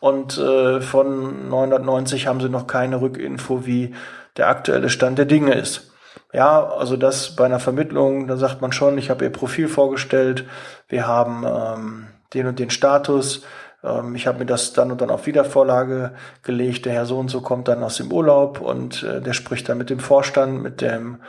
[0.00, 3.94] und äh, von 990 haben sie noch keine Rückinfo, wie
[4.36, 5.92] der aktuelle Stand der Dinge ist.
[6.32, 10.44] Ja, also das bei einer Vermittlung, da sagt man schon, ich habe ihr Profil vorgestellt,
[10.88, 13.42] wir haben ähm, den und den Status,
[13.82, 17.28] ähm, ich habe mir das dann und dann auf Wiedervorlage gelegt, der Herr so und
[17.28, 20.80] so kommt dann aus dem Urlaub und äh, der spricht dann mit dem Vorstand, mit
[20.80, 21.20] dem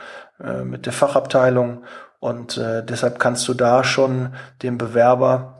[0.42, 1.84] äh, mit der Fachabteilung
[2.18, 5.56] Und äh, deshalb kannst du da schon dem Bewerber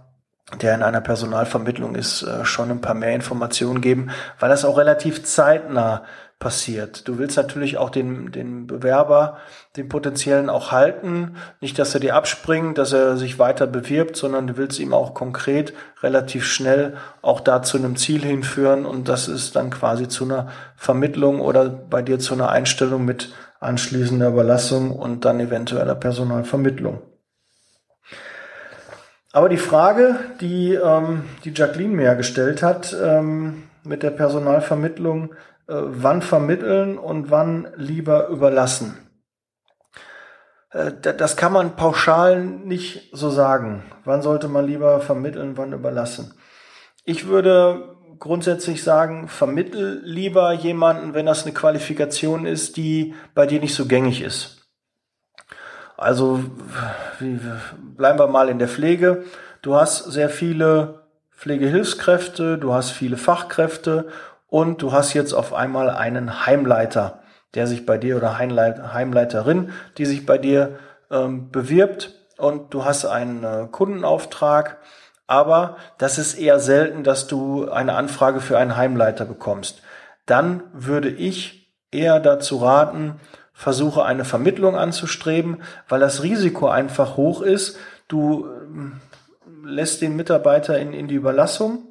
[0.60, 4.78] der in einer Personalvermittlung ist, äh, schon ein paar mehr Informationen geben, weil das auch
[4.78, 6.04] relativ zeitnah
[6.40, 7.07] passiert.
[7.07, 9.37] Du willst natürlich auch den, den Bewerber,
[9.76, 11.37] den potenziellen auch halten.
[11.61, 15.12] Nicht, dass er dir abspringt, dass er sich weiter bewirbt, sondern du willst ihm auch
[15.12, 20.24] konkret relativ schnell auch da zu einem Ziel hinführen und das ist dann quasi zu
[20.24, 27.03] einer Vermittlung oder bei dir zu einer Einstellung mit anschließender Überlassung und dann eventueller Personalvermittlung.
[29.33, 35.35] Aber die Frage, die ähm, die Jacqueline mir ja gestellt hat ähm, mit der Personalvermittlung,
[35.70, 38.96] wann vermitteln und wann lieber überlassen.
[40.70, 43.83] Äh, das kann man pauschal nicht so sagen.
[44.04, 46.35] Wann sollte man lieber vermitteln, wann überlassen?
[47.04, 53.61] Ich würde grundsätzlich sagen, vermittel lieber jemanden, wenn das eine Qualifikation ist, die bei dir
[53.61, 54.68] nicht so gängig ist.
[55.96, 56.44] Also
[57.18, 59.24] bleiben wir mal in der Pflege.
[59.62, 64.09] Du hast sehr viele Pflegehilfskräfte, du hast viele Fachkräfte
[64.50, 67.20] und du hast jetzt auf einmal einen Heimleiter,
[67.54, 70.78] der sich bei dir oder Heimleiterin, die sich bei dir
[71.10, 74.78] ähm, bewirbt und du hast einen äh, Kundenauftrag,
[75.26, 79.82] aber das ist eher selten, dass du eine Anfrage für einen Heimleiter bekommst.
[80.26, 83.20] Dann würde ich eher dazu raten,
[83.52, 87.78] versuche eine Vermittlung anzustreben, weil das Risiko einfach hoch ist.
[88.08, 89.00] Du ähm,
[89.64, 91.86] lässt den Mitarbeiter in, in die Überlassung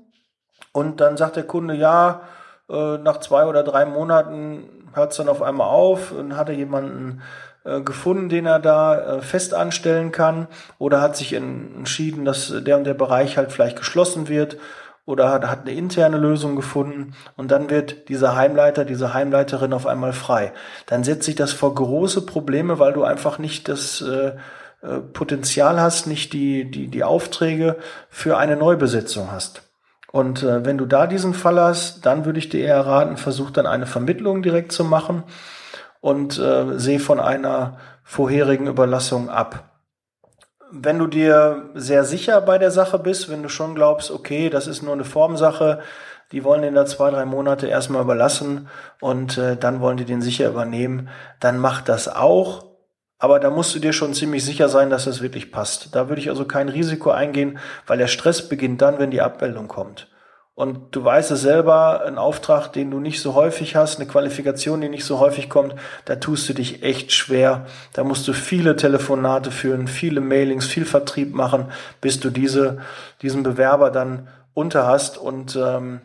[0.72, 2.22] und dann sagt der Kunde, ja,
[2.70, 7.22] nach zwei oder drei Monaten hört es dann auf einmal auf und hat er jemanden
[7.66, 12.78] äh, gefunden, den er da äh, fest anstellen kann oder hat sich entschieden, dass der
[12.78, 14.58] und der Bereich halt vielleicht geschlossen wird
[15.06, 20.14] oder hat, eine interne Lösung gefunden und dann wird dieser Heimleiter, diese Heimleiterin auf einmal
[20.14, 20.54] frei.
[20.86, 24.34] Dann setzt sich das vor große Probleme, weil du einfach nicht das äh,
[24.82, 27.76] äh, Potenzial hast, nicht die, die, die Aufträge
[28.10, 29.69] für eine Neubesetzung hast.
[30.12, 33.52] Und äh, wenn du da diesen Fall hast, dann würde ich dir eher raten, versuch
[33.52, 35.24] dann eine Vermittlung direkt zu machen
[36.02, 39.70] und äh, seh von einer vorherigen Überlassung ab
[40.72, 44.68] wenn du dir sehr sicher bei der Sache bist, wenn du schon glaubst, okay, das
[44.68, 45.80] ist nur eine Formsache,
[46.32, 48.68] die wollen den da zwei, drei Monate erstmal überlassen
[49.02, 52.69] und äh, dann wollen die den sicher übernehmen, dann mach das auch.
[53.20, 55.94] Aber da musst du dir schon ziemlich sicher sein, dass das wirklich passt.
[55.94, 59.68] Da würde ich also kein Risiko eingehen, weil der Stress beginnt dann, wenn die Abmeldung
[59.68, 60.08] kommt.
[60.56, 64.82] Und du weißt es selber, ein Auftrag, den du nicht so häufig hast, eine Qualifikation,
[64.82, 67.66] die nicht so häufig kommt, da tust du dich echt schwer.
[67.94, 72.80] Da musst du viele Telefonate führen, viele Mailings, viel Vertrieb machen, bis du diese,
[73.22, 75.18] diesen Bewerber dann unter hast.
[75.18, 76.02] Und ähm,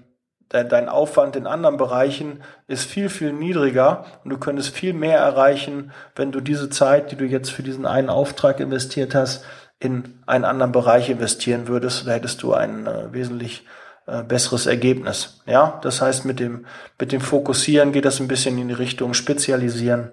[0.54, 5.18] dein, dein Aufwand in anderen Bereichen ist viel, viel niedriger und du könntest viel mehr
[5.18, 9.44] erreichen, wenn du diese Zeit, die du jetzt für diesen einen Auftrag investiert hast,
[9.80, 12.06] in einen anderen Bereich investieren würdest.
[12.06, 13.66] Da hättest du einen äh, wesentlich
[14.06, 15.42] äh, besseres Ergebnis.
[15.46, 16.66] Ja, das heißt, mit dem,
[17.00, 20.12] mit dem Fokussieren geht das ein bisschen in die Richtung Spezialisieren.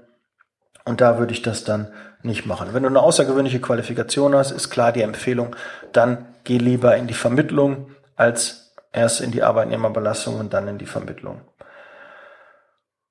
[0.86, 2.69] Und da würde ich das dann nicht machen.
[2.71, 5.56] Wenn du eine außergewöhnliche Qualifikation hast, ist klar die Empfehlung,
[5.93, 10.86] dann geh lieber in die Vermittlung als erst in die Arbeitnehmerbelastung und dann in die
[10.86, 11.41] Vermittlung.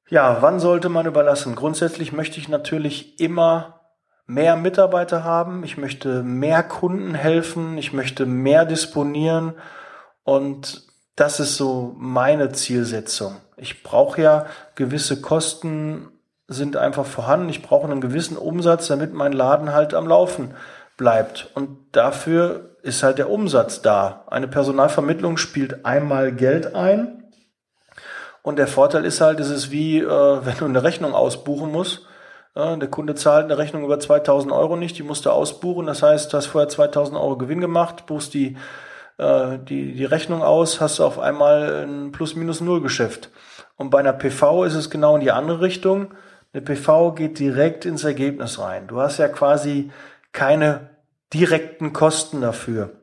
[0.08, 1.54] Ja, wann sollte man überlassen?
[1.54, 3.80] Grundsätzlich möchte ich natürlich immer
[4.26, 5.64] mehr Mitarbeiter haben.
[5.64, 7.78] Ich möchte mehr Kunden helfen.
[7.78, 9.54] Ich möchte mehr disponieren
[10.24, 13.36] und das ist so meine Zielsetzung.
[13.56, 16.12] Ich brauche ja gewisse Kosten
[16.48, 17.48] sind einfach vorhanden.
[17.48, 20.54] Ich brauche einen gewissen Umsatz, damit mein Laden halt am Laufen
[21.00, 21.50] bleibt.
[21.54, 24.24] Und dafür ist halt der Umsatz da.
[24.28, 27.24] Eine Personalvermittlung spielt einmal Geld ein.
[28.42, 30.06] Und der Vorteil ist halt, es ist wie, äh,
[30.44, 32.06] wenn du eine Rechnung ausbuchen musst.
[32.56, 35.86] Der Kunde zahlt eine Rechnung über 2000 Euro nicht, die musst du ausbuchen.
[35.86, 38.56] Das heißt, du hast vorher 2000 Euro Gewinn gemacht, buchst die
[39.20, 43.30] äh, die, die Rechnung aus, hast du auf einmal ein Plus-Minus-Null-Geschäft.
[43.76, 46.14] Und bei einer PV ist es genau in die andere Richtung.
[46.52, 48.86] Eine PV geht direkt ins Ergebnis rein.
[48.88, 49.90] Du hast ja quasi
[50.32, 50.89] keine
[51.32, 53.00] direkten Kosten dafür,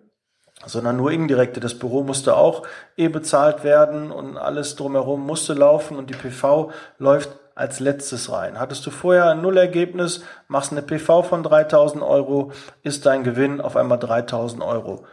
[0.66, 1.60] sondern nur indirekte.
[1.60, 2.64] Das Büro musste auch
[2.98, 8.60] eh bezahlt werden und alles drumherum musste laufen und die PV läuft als letztes rein.
[8.60, 12.52] Hattest du vorher ein Nullergebnis, machst eine PV von 3000 Euro,
[12.84, 15.06] ist dein Gewinn auf einmal 3000 Euro.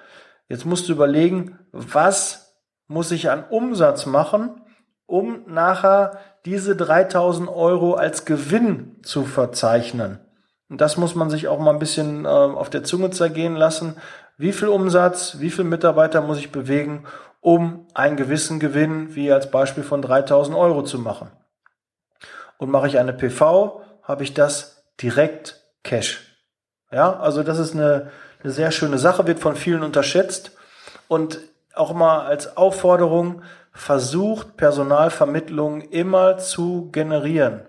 [0.49, 4.61] Jetzt musst du überlegen, was muss ich an Umsatz machen,
[5.07, 10.21] um nachher diese 3000 Euro als Gewinn zu verzeichnen.
[10.75, 13.95] Und das muss man sich auch mal ein bisschen äh, auf der Zunge zergehen lassen.
[14.37, 17.05] Wie viel Umsatz, wie viel Mitarbeiter muss ich bewegen,
[17.41, 21.31] um einen gewissen Gewinn, wie als Beispiel von 3000 Euro zu machen?
[22.59, 26.41] Und mache ich eine PV, habe ich das direkt Cash.
[26.91, 28.11] Ja, also das ist eine,
[28.43, 30.57] eine sehr schöne Sache, wird von vielen unterschätzt
[31.07, 31.39] und
[31.77, 37.63] auch mal als Aufforderung versucht, Personalvermittlung immer zu generieren.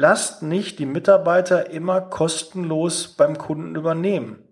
[0.00, 4.44] Lasst nicht die Mitarbeiter immer kostenlos beim Kunden übernehmen.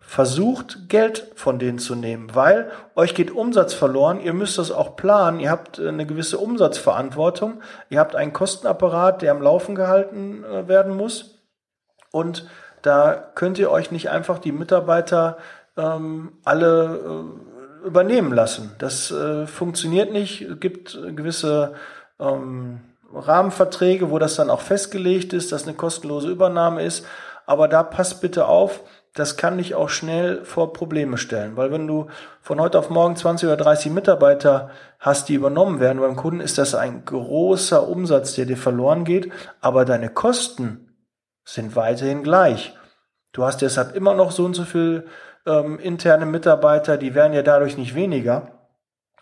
[0.00, 4.96] Versucht Geld von denen zu nehmen, weil euch geht Umsatz verloren, ihr müsst das auch
[4.96, 7.60] planen, ihr habt äh, eine gewisse Umsatzverantwortung,
[7.90, 11.44] ihr habt einen Kostenapparat, der am Laufen gehalten äh, werden muss
[12.10, 12.48] und
[12.82, 15.38] da könnt ihr euch nicht einfach die Mitarbeiter
[15.76, 17.30] ähm, alle
[17.84, 18.74] äh, übernehmen lassen.
[18.80, 20.42] Das äh, funktioniert nicht.
[20.42, 21.74] Es gibt gewisse
[22.18, 22.80] ähm,
[23.12, 27.06] Rahmenverträge, wo das dann auch festgelegt ist, dass eine kostenlose Übernahme ist.
[27.46, 28.80] Aber da passt bitte auf,
[29.14, 31.56] das kann dich auch schnell vor Probleme stellen.
[31.56, 32.08] Weil wenn du
[32.42, 36.58] von heute auf morgen 20 oder 30 Mitarbeiter hast, die übernommen werden beim Kunden, ist
[36.58, 39.32] das ein großer Umsatz, der dir verloren geht.
[39.60, 40.96] Aber deine Kosten
[41.44, 42.76] sind weiterhin gleich.
[43.32, 45.06] Du hast deshalb immer noch so und so viel
[45.46, 48.68] ähm, interne Mitarbeiter, die werden ja dadurch nicht weniger,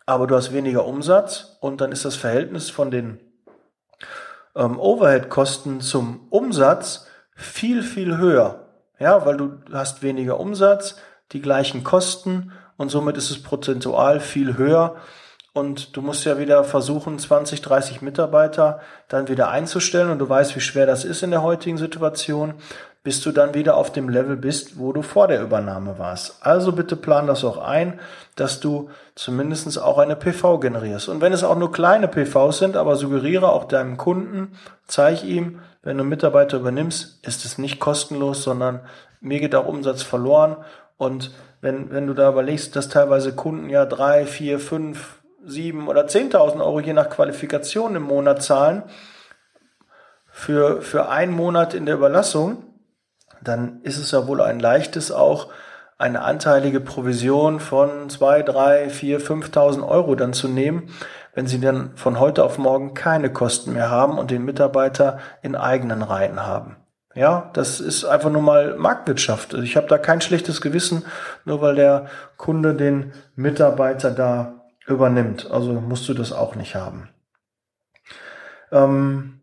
[0.07, 3.20] aber du hast weniger Umsatz und dann ist das Verhältnis von den
[4.57, 8.69] ähm, Overhead-Kosten zum Umsatz viel, viel höher.
[8.99, 10.97] Ja, weil du hast weniger Umsatz,
[11.33, 14.97] die gleichen Kosten und somit ist es prozentual viel höher.
[15.53, 20.11] Und du musst ja wieder versuchen, 20, 30 Mitarbeiter dann wieder einzustellen.
[20.11, 22.55] Und du weißt, wie schwer das ist in der heutigen Situation
[23.05, 26.39] bis du dann wieder auf dem Level bist, wo du vor der Übernahme warst.
[26.41, 28.01] Also bitte plan das auch ein,
[28.35, 31.11] dass du zumindestens auch eine PV generierst.
[31.11, 35.61] Und wenn es auch nur kleine PVs sind, aber suggeriere auch deinem Kunden, zeig ihm,
[35.83, 38.81] wenn du Mitarbeiter übernimmst, ist es nicht kostenlos, sondern
[39.21, 40.57] mir geht auch Umsatz verloren.
[40.97, 41.31] Und
[41.61, 46.63] wenn, wenn du da überlegst, dass teilweise Kunden ja drei, vier, fünf, sieben oder zehntausend
[46.63, 48.83] Euro je nach Qualifikation im Monat zahlen,
[50.31, 52.65] für, für einen Monat in der Überlassung,
[53.45, 55.49] dann ist es ja wohl ein leichtes auch,
[55.97, 60.90] eine anteilige Provision von zwei, drei, vier, 5.000 Euro dann zu nehmen,
[61.34, 65.55] wenn sie dann von heute auf morgen keine Kosten mehr haben und den Mitarbeiter in
[65.55, 66.76] eigenen Reihen haben.
[67.14, 69.55] Ja, das ist einfach nur mal Marktwirtschaft.
[69.55, 71.05] Also ich habe da kein schlechtes Gewissen,
[71.45, 75.49] nur weil der Kunde den Mitarbeiter da übernimmt.
[75.49, 77.09] Also musst du das auch nicht haben.
[78.72, 79.42] Ähm,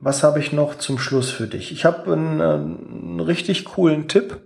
[0.00, 1.72] was habe ich noch zum Schluss für dich?
[1.72, 4.38] Ich habe einen, einen richtig coolen Tipp.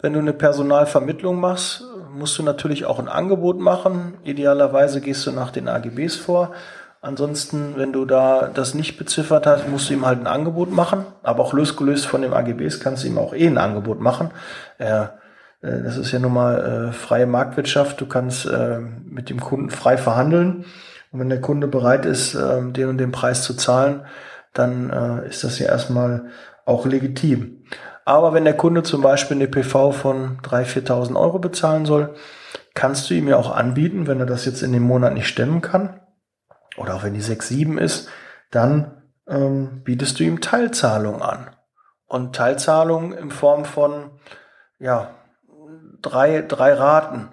[0.00, 4.14] Wenn du eine Personalvermittlung machst, musst du natürlich auch ein Angebot machen.
[4.22, 6.52] Idealerweise gehst du nach den AGBs vor.
[7.00, 11.04] Ansonsten, wenn du da das nicht beziffert hast, musst du ihm halt ein Angebot machen.
[11.22, 14.30] Aber auch losgelöst von dem AGBs kannst du ihm auch eh ein Angebot machen.
[14.78, 15.06] Äh,
[15.60, 18.00] das ist ja nun mal äh, freie Marktwirtschaft.
[18.00, 20.64] Du kannst äh, mit dem Kunden frei verhandeln.
[21.10, 24.02] Und wenn der Kunde bereit ist, äh, den und den Preis zu zahlen,
[24.54, 26.30] dann äh, ist das ja erstmal
[26.64, 27.64] auch legitim.
[28.04, 32.14] Aber wenn der Kunde zum Beispiel eine PV von 3.000, 4.000 Euro bezahlen soll,
[32.74, 35.60] kannst du ihm ja auch anbieten, wenn er das jetzt in dem Monat nicht stemmen
[35.60, 36.00] kann,
[36.76, 38.08] oder auch wenn die 6, 7 ist,
[38.50, 41.50] dann ähm, bietest du ihm Teilzahlung an.
[42.06, 44.10] Und Teilzahlung in Form von,
[44.78, 45.14] ja,
[46.02, 47.30] drei, drei Raten.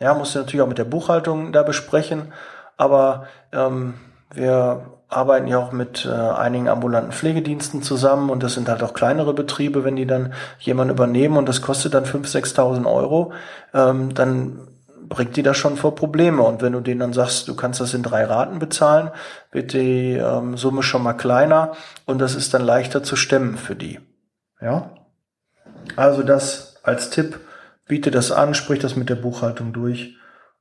[0.00, 2.32] Ja, musst du natürlich auch mit der Buchhaltung da besprechen,
[2.76, 3.94] aber ähm,
[4.32, 8.92] wir arbeiten ja auch mit äh, einigen ambulanten Pflegediensten zusammen und das sind halt auch
[8.92, 13.32] kleinere Betriebe, wenn die dann jemanden übernehmen und das kostet dann 5.000, 6.000 Euro,
[13.72, 14.68] ähm, dann
[15.08, 16.42] bringt die das schon vor Probleme.
[16.42, 19.10] Und wenn du denen dann sagst, du kannst das in drei Raten bezahlen,
[19.50, 21.72] wird die ähm, Summe schon mal kleiner
[22.04, 24.00] und das ist dann leichter zu stemmen für die.
[24.60, 24.90] Ja?
[25.96, 27.40] Also das als Tipp,
[27.86, 30.16] biete das an, sprich das mit der Buchhaltung durch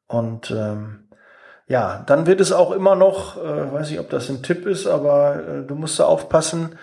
[0.07, 1.06] und ähm,
[1.67, 4.87] ja, dann wird es auch immer noch, äh, weiß ich, ob das ein Tipp ist,
[4.87, 6.77] aber äh, du musst da aufpassen,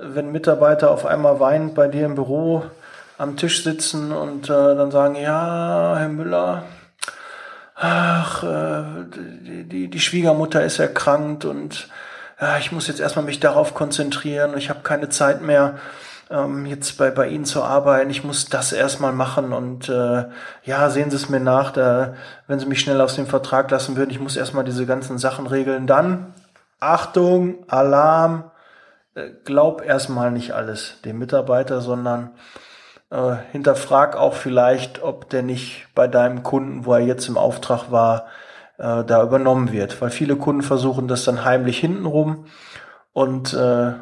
[0.00, 2.64] wenn Mitarbeiter auf einmal weinend bei dir im Büro
[3.18, 6.64] am Tisch sitzen und äh, dann sagen, ja, Herr Müller,
[7.74, 8.84] ach, äh,
[9.16, 11.88] die, die, die Schwiegermutter ist erkrankt und
[12.40, 15.78] ja, ich muss jetzt erstmal mich darauf konzentrieren, ich habe keine Zeit mehr
[16.30, 18.10] ähm, jetzt bei, bei Ihnen zu arbeiten.
[18.10, 20.26] Ich muss das erstmal machen und äh,
[20.64, 22.14] ja, sehen Sie es mir nach, da,
[22.46, 25.46] wenn Sie mich schnell aus dem Vertrag lassen würden, ich muss erstmal diese ganzen Sachen
[25.46, 25.86] regeln.
[25.86, 26.34] Dann,
[26.80, 28.50] Achtung, Alarm,
[29.14, 32.32] äh, glaub erstmal nicht alles dem Mitarbeiter, sondern
[33.10, 37.90] äh, hinterfrag auch vielleicht, ob der nicht bei deinem Kunden, wo er jetzt im Auftrag
[37.90, 38.26] war,
[38.78, 40.00] äh, da übernommen wird.
[40.00, 42.46] Weil viele Kunden versuchen das dann heimlich hintenrum
[43.12, 43.92] und äh,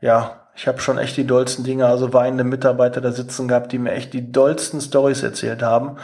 [0.00, 3.78] ja, ich habe schon echt die dollsten Dinge, also weinende Mitarbeiter da sitzen gehabt, die
[3.78, 5.96] mir echt die dollsten Stories erzählt haben.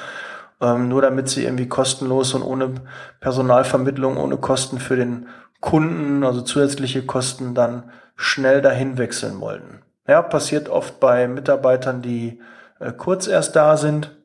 [0.60, 2.74] Ähm, nur damit sie irgendwie kostenlos und ohne
[3.20, 5.28] Personalvermittlung, ohne Kosten für den
[5.60, 9.82] Kunden, also zusätzliche Kosten, dann schnell dahin wechseln wollten.
[10.06, 12.40] Ja, passiert oft bei Mitarbeitern, die
[12.80, 14.16] äh, kurz erst da sind,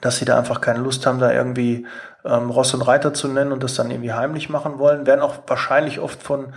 [0.00, 1.86] dass sie da einfach keine Lust haben, da irgendwie
[2.24, 5.36] ähm, Ross und Reiter zu nennen und das dann irgendwie heimlich machen wollen, werden auch
[5.46, 6.54] wahrscheinlich oft von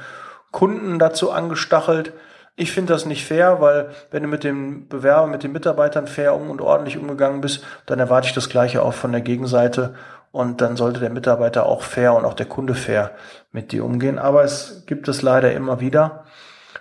[0.51, 2.13] Kunden dazu angestachelt.
[2.56, 6.36] Ich finde das nicht fair, weil wenn du mit dem Bewerber, mit den Mitarbeitern fair
[6.36, 9.95] und ordentlich umgegangen bist, dann erwarte ich das Gleiche auch von der Gegenseite
[10.32, 13.12] und dann sollte der Mitarbeiter auch fair und auch der Kunde fair
[13.51, 14.20] mit dir umgehen.
[14.20, 16.26] Aber es gibt es leider immer wieder,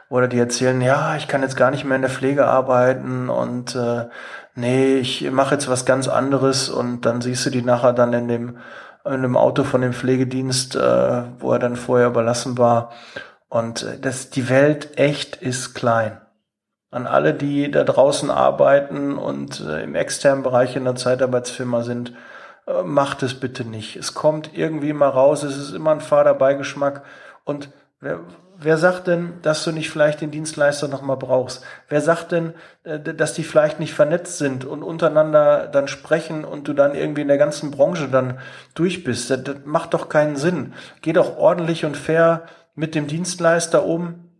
[0.09, 3.75] oder die erzählen, ja, ich kann jetzt gar nicht mehr in der Pflege arbeiten und
[3.75, 4.07] äh,
[4.55, 8.29] nee, ich mache jetzt was ganz anderes und dann siehst du die nachher dann in
[8.29, 8.59] dem
[9.05, 12.91] in dem Auto von dem Pflegedienst, äh, wo er dann vorher überlassen war.
[13.55, 16.21] Und äh, das, die Welt echt ist klein.
[16.91, 22.15] An alle, die da draußen arbeiten und äh, im externen Bereich in der Zeitarbeitsfirma sind,
[22.67, 23.95] äh, macht es bitte nicht.
[23.95, 27.05] Es kommt irgendwie mal raus, es ist immer ein fader Beigeschmack.
[27.45, 28.19] Und wer,
[28.59, 31.65] wer sagt denn, dass du nicht vielleicht den Dienstleister nochmal brauchst?
[31.89, 36.73] Wer sagt denn, dass die vielleicht nicht vernetzt sind und untereinander dann sprechen und du
[36.73, 38.41] dann irgendwie in der ganzen Branche dann
[38.75, 39.31] durch bist?
[39.31, 40.73] Das, das macht doch keinen Sinn.
[41.03, 44.31] Geh doch ordentlich und fair mit dem Dienstleister um,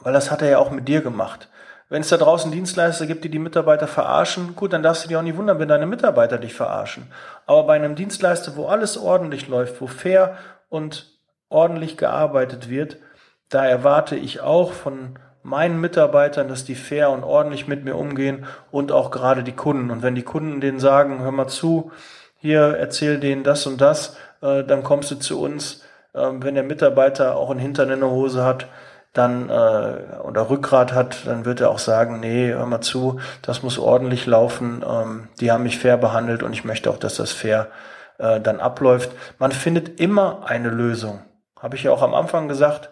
[0.00, 1.48] weil das hat er ja auch mit dir gemacht.
[1.88, 5.16] Wenn es da draußen Dienstleister gibt, die die Mitarbeiter verarschen, gut, dann darfst du dich
[5.16, 7.12] auch nicht wundern, wenn deine Mitarbeiter dich verarschen.
[7.46, 10.38] Aber bei einem Dienstleister, wo alles ordentlich läuft, wo fair
[10.70, 11.18] und
[11.50, 12.96] ordentlich gearbeitet wird,
[13.50, 18.46] da erwarte ich auch von meinen Mitarbeitern, dass die fair und ordentlich mit mir umgehen
[18.70, 19.90] und auch gerade die Kunden.
[19.90, 21.92] Und wenn die Kunden denen sagen, hör mal zu,
[22.38, 25.83] hier erzähl denen das und das, äh, dann kommst du zu uns.
[26.14, 28.66] Äh, wenn der Mitarbeiter auch einen Hintern in der Hose hat,
[29.12, 33.62] dann äh, oder Rückgrat hat, dann wird er auch sagen, nee, hör mal zu, das
[33.62, 34.84] muss ordentlich laufen.
[34.88, 37.68] Ähm, die haben mich fair behandelt und ich möchte auch, dass das fair
[38.18, 39.12] äh, dann abläuft.
[39.38, 41.20] Man findet immer eine Lösung.
[41.60, 42.90] Habe ich ja auch am Anfang gesagt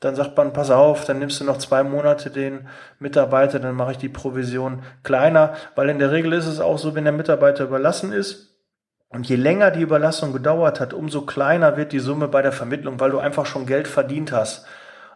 [0.00, 2.68] dann sagt man, pass auf, dann nimmst du noch zwei Monate den
[3.00, 6.94] Mitarbeiter, dann mache ich die Provision kleiner, weil in der Regel ist es auch so,
[6.94, 8.56] wenn der Mitarbeiter überlassen ist,
[9.10, 13.00] und je länger die Überlassung gedauert hat, umso kleiner wird die Summe bei der Vermittlung,
[13.00, 14.66] weil du einfach schon Geld verdient hast.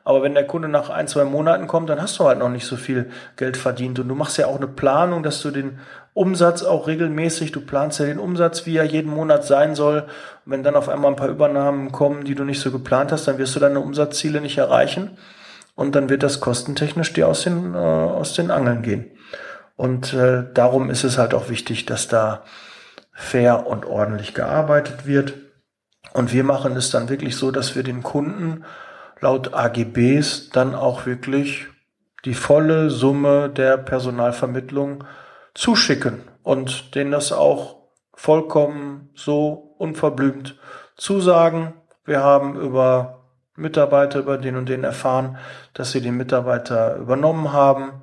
[0.05, 2.66] Aber wenn der Kunde nach ein, zwei Monaten kommt, dann hast du halt noch nicht
[2.66, 4.01] so viel Geld verdient.
[4.01, 5.78] Und du machst ja auch eine Planung, dass du den
[6.14, 10.01] Umsatz auch regelmäßig, du planst ja den Umsatz, wie er jeden Monat sein soll.
[10.45, 13.28] Und wenn dann auf einmal ein paar Übernahmen kommen, die du nicht so geplant hast,
[13.28, 15.16] dann wirst du deine Umsatzziele nicht erreichen.
[15.76, 19.11] Und dann wird das kostentechnisch dir aus den, äh, aus den Angeln gehen.
[19.76, 22.43] Und äh, darum ist es halt auch wichtig, dass da
[23.23, 25.35] fair und ordentlich gearbeitet wird.
[26.12, 28.64] Und wir machen es dann wirklich so, dass wir den Kunden
[29.20, 31.68] laut AGBs dann auch wirklich
[32.25, 35.05] die volle Summe der Personalvermittlung
[35.55, 37.77] zuschicken und denen das auch
[38.14, 40.59] vollkommen so unverblümt
[40.97, 41.75] zusagen.
[42.05, 45.39] Wir haben über Mitarbeiter, über den und den erfahren,
[45.75, 48.03] dass sie den Mitarbeiter übernommen haben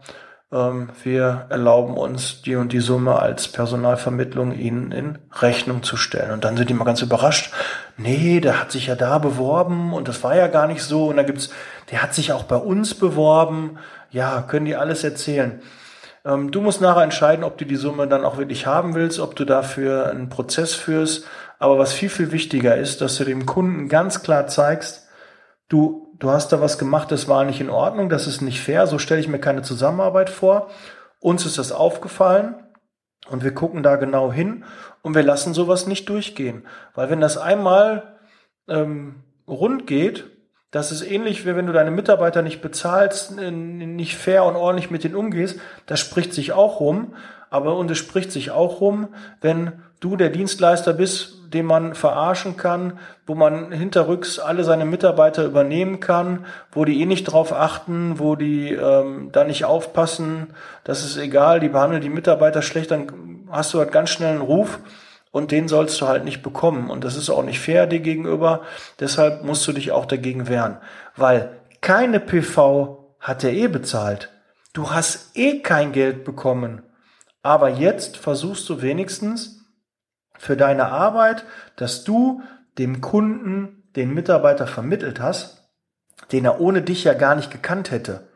[0.51, 6.31] wir erlauben uns die und die Summe als Personalvermittlung ihnen in Rechnung zu stellen.
[6.31, 7.53] Und dann sind die mal ganz überrascht.
[7.97, 11.05] Nee, der hat sich ja da beworben und das war ja gar nicht so.
[11.07, 11.51] Und da gibt's,
[11.91, 13.77] der hat sich auch bei uns beworben.
[14.09, 15.61] Ja, können die alles erzählen.
[16.25, 19.35] Ähm, du musst nachher entscheiden, ob du die Summe dann auch wirklich haben willst, ob
[19.35, 21.25] du dafür einen Prozess führst.
[21.59, 25.07] Aber was viel, viel wichtiger ist, dass du dem Kunden ganz klar zeigst,
[25.67, 28.87] du du hast da was gemacht, das war nicht in Ordnung, das ist nicht fair,
[28.87, 30.69] so stelle ich mir keine Zusammenarbeit vor.
[31.19, 32.55] Uns ist das aufgefallen
[33.29, 34.63] und wir gucken da genau hin
[35.01, 36.65] und wir lassen sowas nicht durchgehen.
[36.93, 38.19] Weil wenn das einmal
[38.67, 40.25] ähm, rund geht,
[40.71, 45.03] das ist ähnlich, wie wenn du deine Mitarbeiter nicht bezahlst, nicht fair und ordentlich mit
[45.03, 45.59] denen umgehst.
[45.87, 47.15] Das spricht sich auch rum.
[47.49, 49.07] Aber und es spricht sich auch rum,
[49.41, 55.45] wenn du der Dienstleister bist, den man verarschen kann, wo man hinterrücks alle seine Mitarbeiter
[55.45, 61.03] übernehmen kann, wo die eh nicht drauf achten, wo die ähm, da nicht aufpassen, das
[61.03, 64.79] ist egal, die behandeln die Mitarbeiter schlecht, dann hast du halt ganz schnell einen Ruf
[65.31, 66.89] und den sollst du halt nicht bekommen.
[66.89, 68.61] Und das ist auch nicht fair dir gegenüber,
[68.99, 70.77] deshalb musst du dich auch dagegen wehren,
[71.15, 74.29] weil keine PV hat er eh bezahlt.
[74.73, 76.83] Du hast eh kein Geld bekommen.
[77.41, 79.58] Aber jetzt versuchst du wenigstens
[80.39, 81.43] für deine Arbeit,
[81.75, 82.41] dass du
[82.79, 85.69] dem Kunden den Mitarbeiter vermittelt hast,
[86.31, 88.29] den er ohne dich ja gar nicht gekannt hätte.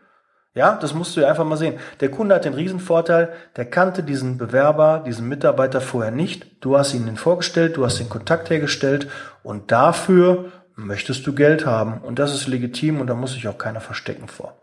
[0.54, 1.80] Ja, das musst du ja einfach mal sehen.
[2.00, 6.64] Der Kunde hat den Riesenvorteil, der kannte diesen Bewerber, diesen Mitarbeiter vorher nicht.
[6.64, 9.08] Du hast ihn vorgestellt, du hast den Kontakt hergestellt
[9.42, 12.02] und dafür möchtest du Geld haben.
[12.02, 14.62] Und das ist legitim und da muss sich auch keiner verstecken vor.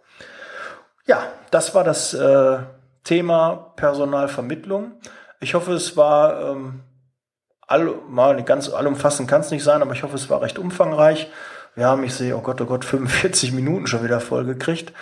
[1.06, 2.58] Ja, das war das äh,
[3.02, 4.92] Thema Personalvermittlung.
[5.40, 6.80] Ich hoffe, es war ähm,
[7.70, 11.30] all, mal ganz allumfassend kann es nicht sein, aber ich hoffe, es war recht umfangreich.
[11.74, 14.92] Wir haben, ich sehe, oh Gott, oh Gott, 45 Minuten schon wieder voll gekriegt.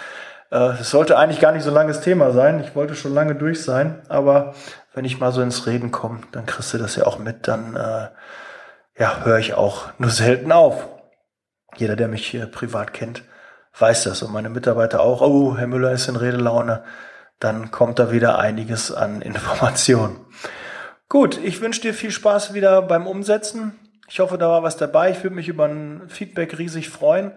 [0.50, 2.64] Es sollte eigentlich gar nicht so langes Thema sein.
[2.64, 4.54] Ich wollte schon lange durch sein, aber
[4.94, 7.46] wenn ich mal so ins Reden komme, dann kriegst du das ja auch mit.
[7.46, 8.08] Dann äh,
[8.98, 10.88] ja, höre ich auch nur selten auf.
[11.76, 13.24] Jeder, der mich hier privat kennt,
[13.78, 15.20] weiß das und meine Mitarbeiter auch.
[15.20, 16.82] Oh, Herr Müller ist in Redelaune.
[17.40, 20.24] Dann kommt da wieder einiges an Informationen.
[21.10, 23.72] Gut, ich wünsche dir viel Spaß wieder beim Umsetzen.
[24.10, 25.10] Ich hoffe, da war was dabei.
[25.10, 27.32] Ich würde mich über ein Feedback riesig freuen.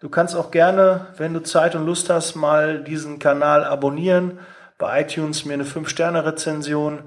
[0.00, 4.40] Du kannst auch gerne, wenn du Zeit und Lust hast, mal diesen Kanal abonnieren,
[4.76, 7.04] bei iTunes mir eine 5-Sterne-Rezension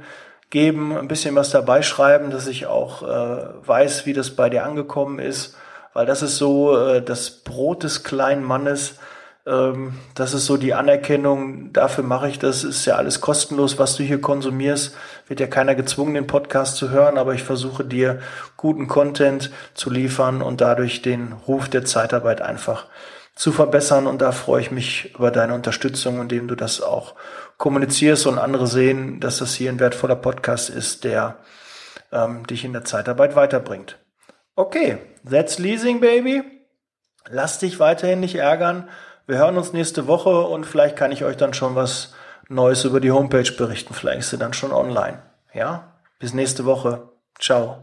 [0.49, 4.65] geben, ein bisschen was dabei schreiben, dass ich auch äh, weiß, wie das bei dir
[4.65, 5.55] angekommen ist,
[5.93, 8.97] weil das ist so äh, das Brot des kleinen Mannes,
[9.47, 13.95] ähm, das ist so die Anerkennung, dafür mache ich das, ist ja alles kostenlos, was
[13.95, 14.95] du hier konsumierst,
[15.27, 18.19] wird ja keiner gezwungen, den Podcast zu hören, aber ich versuche dir
[18.57, 22.87] guten Content zu liefern und dadurch den Ruf der Zeitarbeit einfach
[23.35, 27.15] zu verbessern und da freue ich mich über deine Unterstützung, indem du das auch
[27.57, 31.37] kommunizierst und andere sehen, dass das hier ein wertvoller Podcast ist, der
[32.11, 33.97] ähm, dich in der Zeitarbeit weiterbringt.
[34.55, 34.97] Okay,
[35.29, 36.43] that's leasing, baby.
[37.29, 38.89] Lass dich weiterhin nicht ärgern.
[39.27, 42.13] Wir hören uns nächste Woche und vielleicht kann ich euch dann schon was
[42.47, 43.93] Neues über die Homepage berichten.
[43.93, 45.21] Vielleicht ist sie dann schon online.
[45.53, 45.91] Ja?
[46.17, 47.09] Bis nächste Woche.
[47.37, 47.79] Ciao.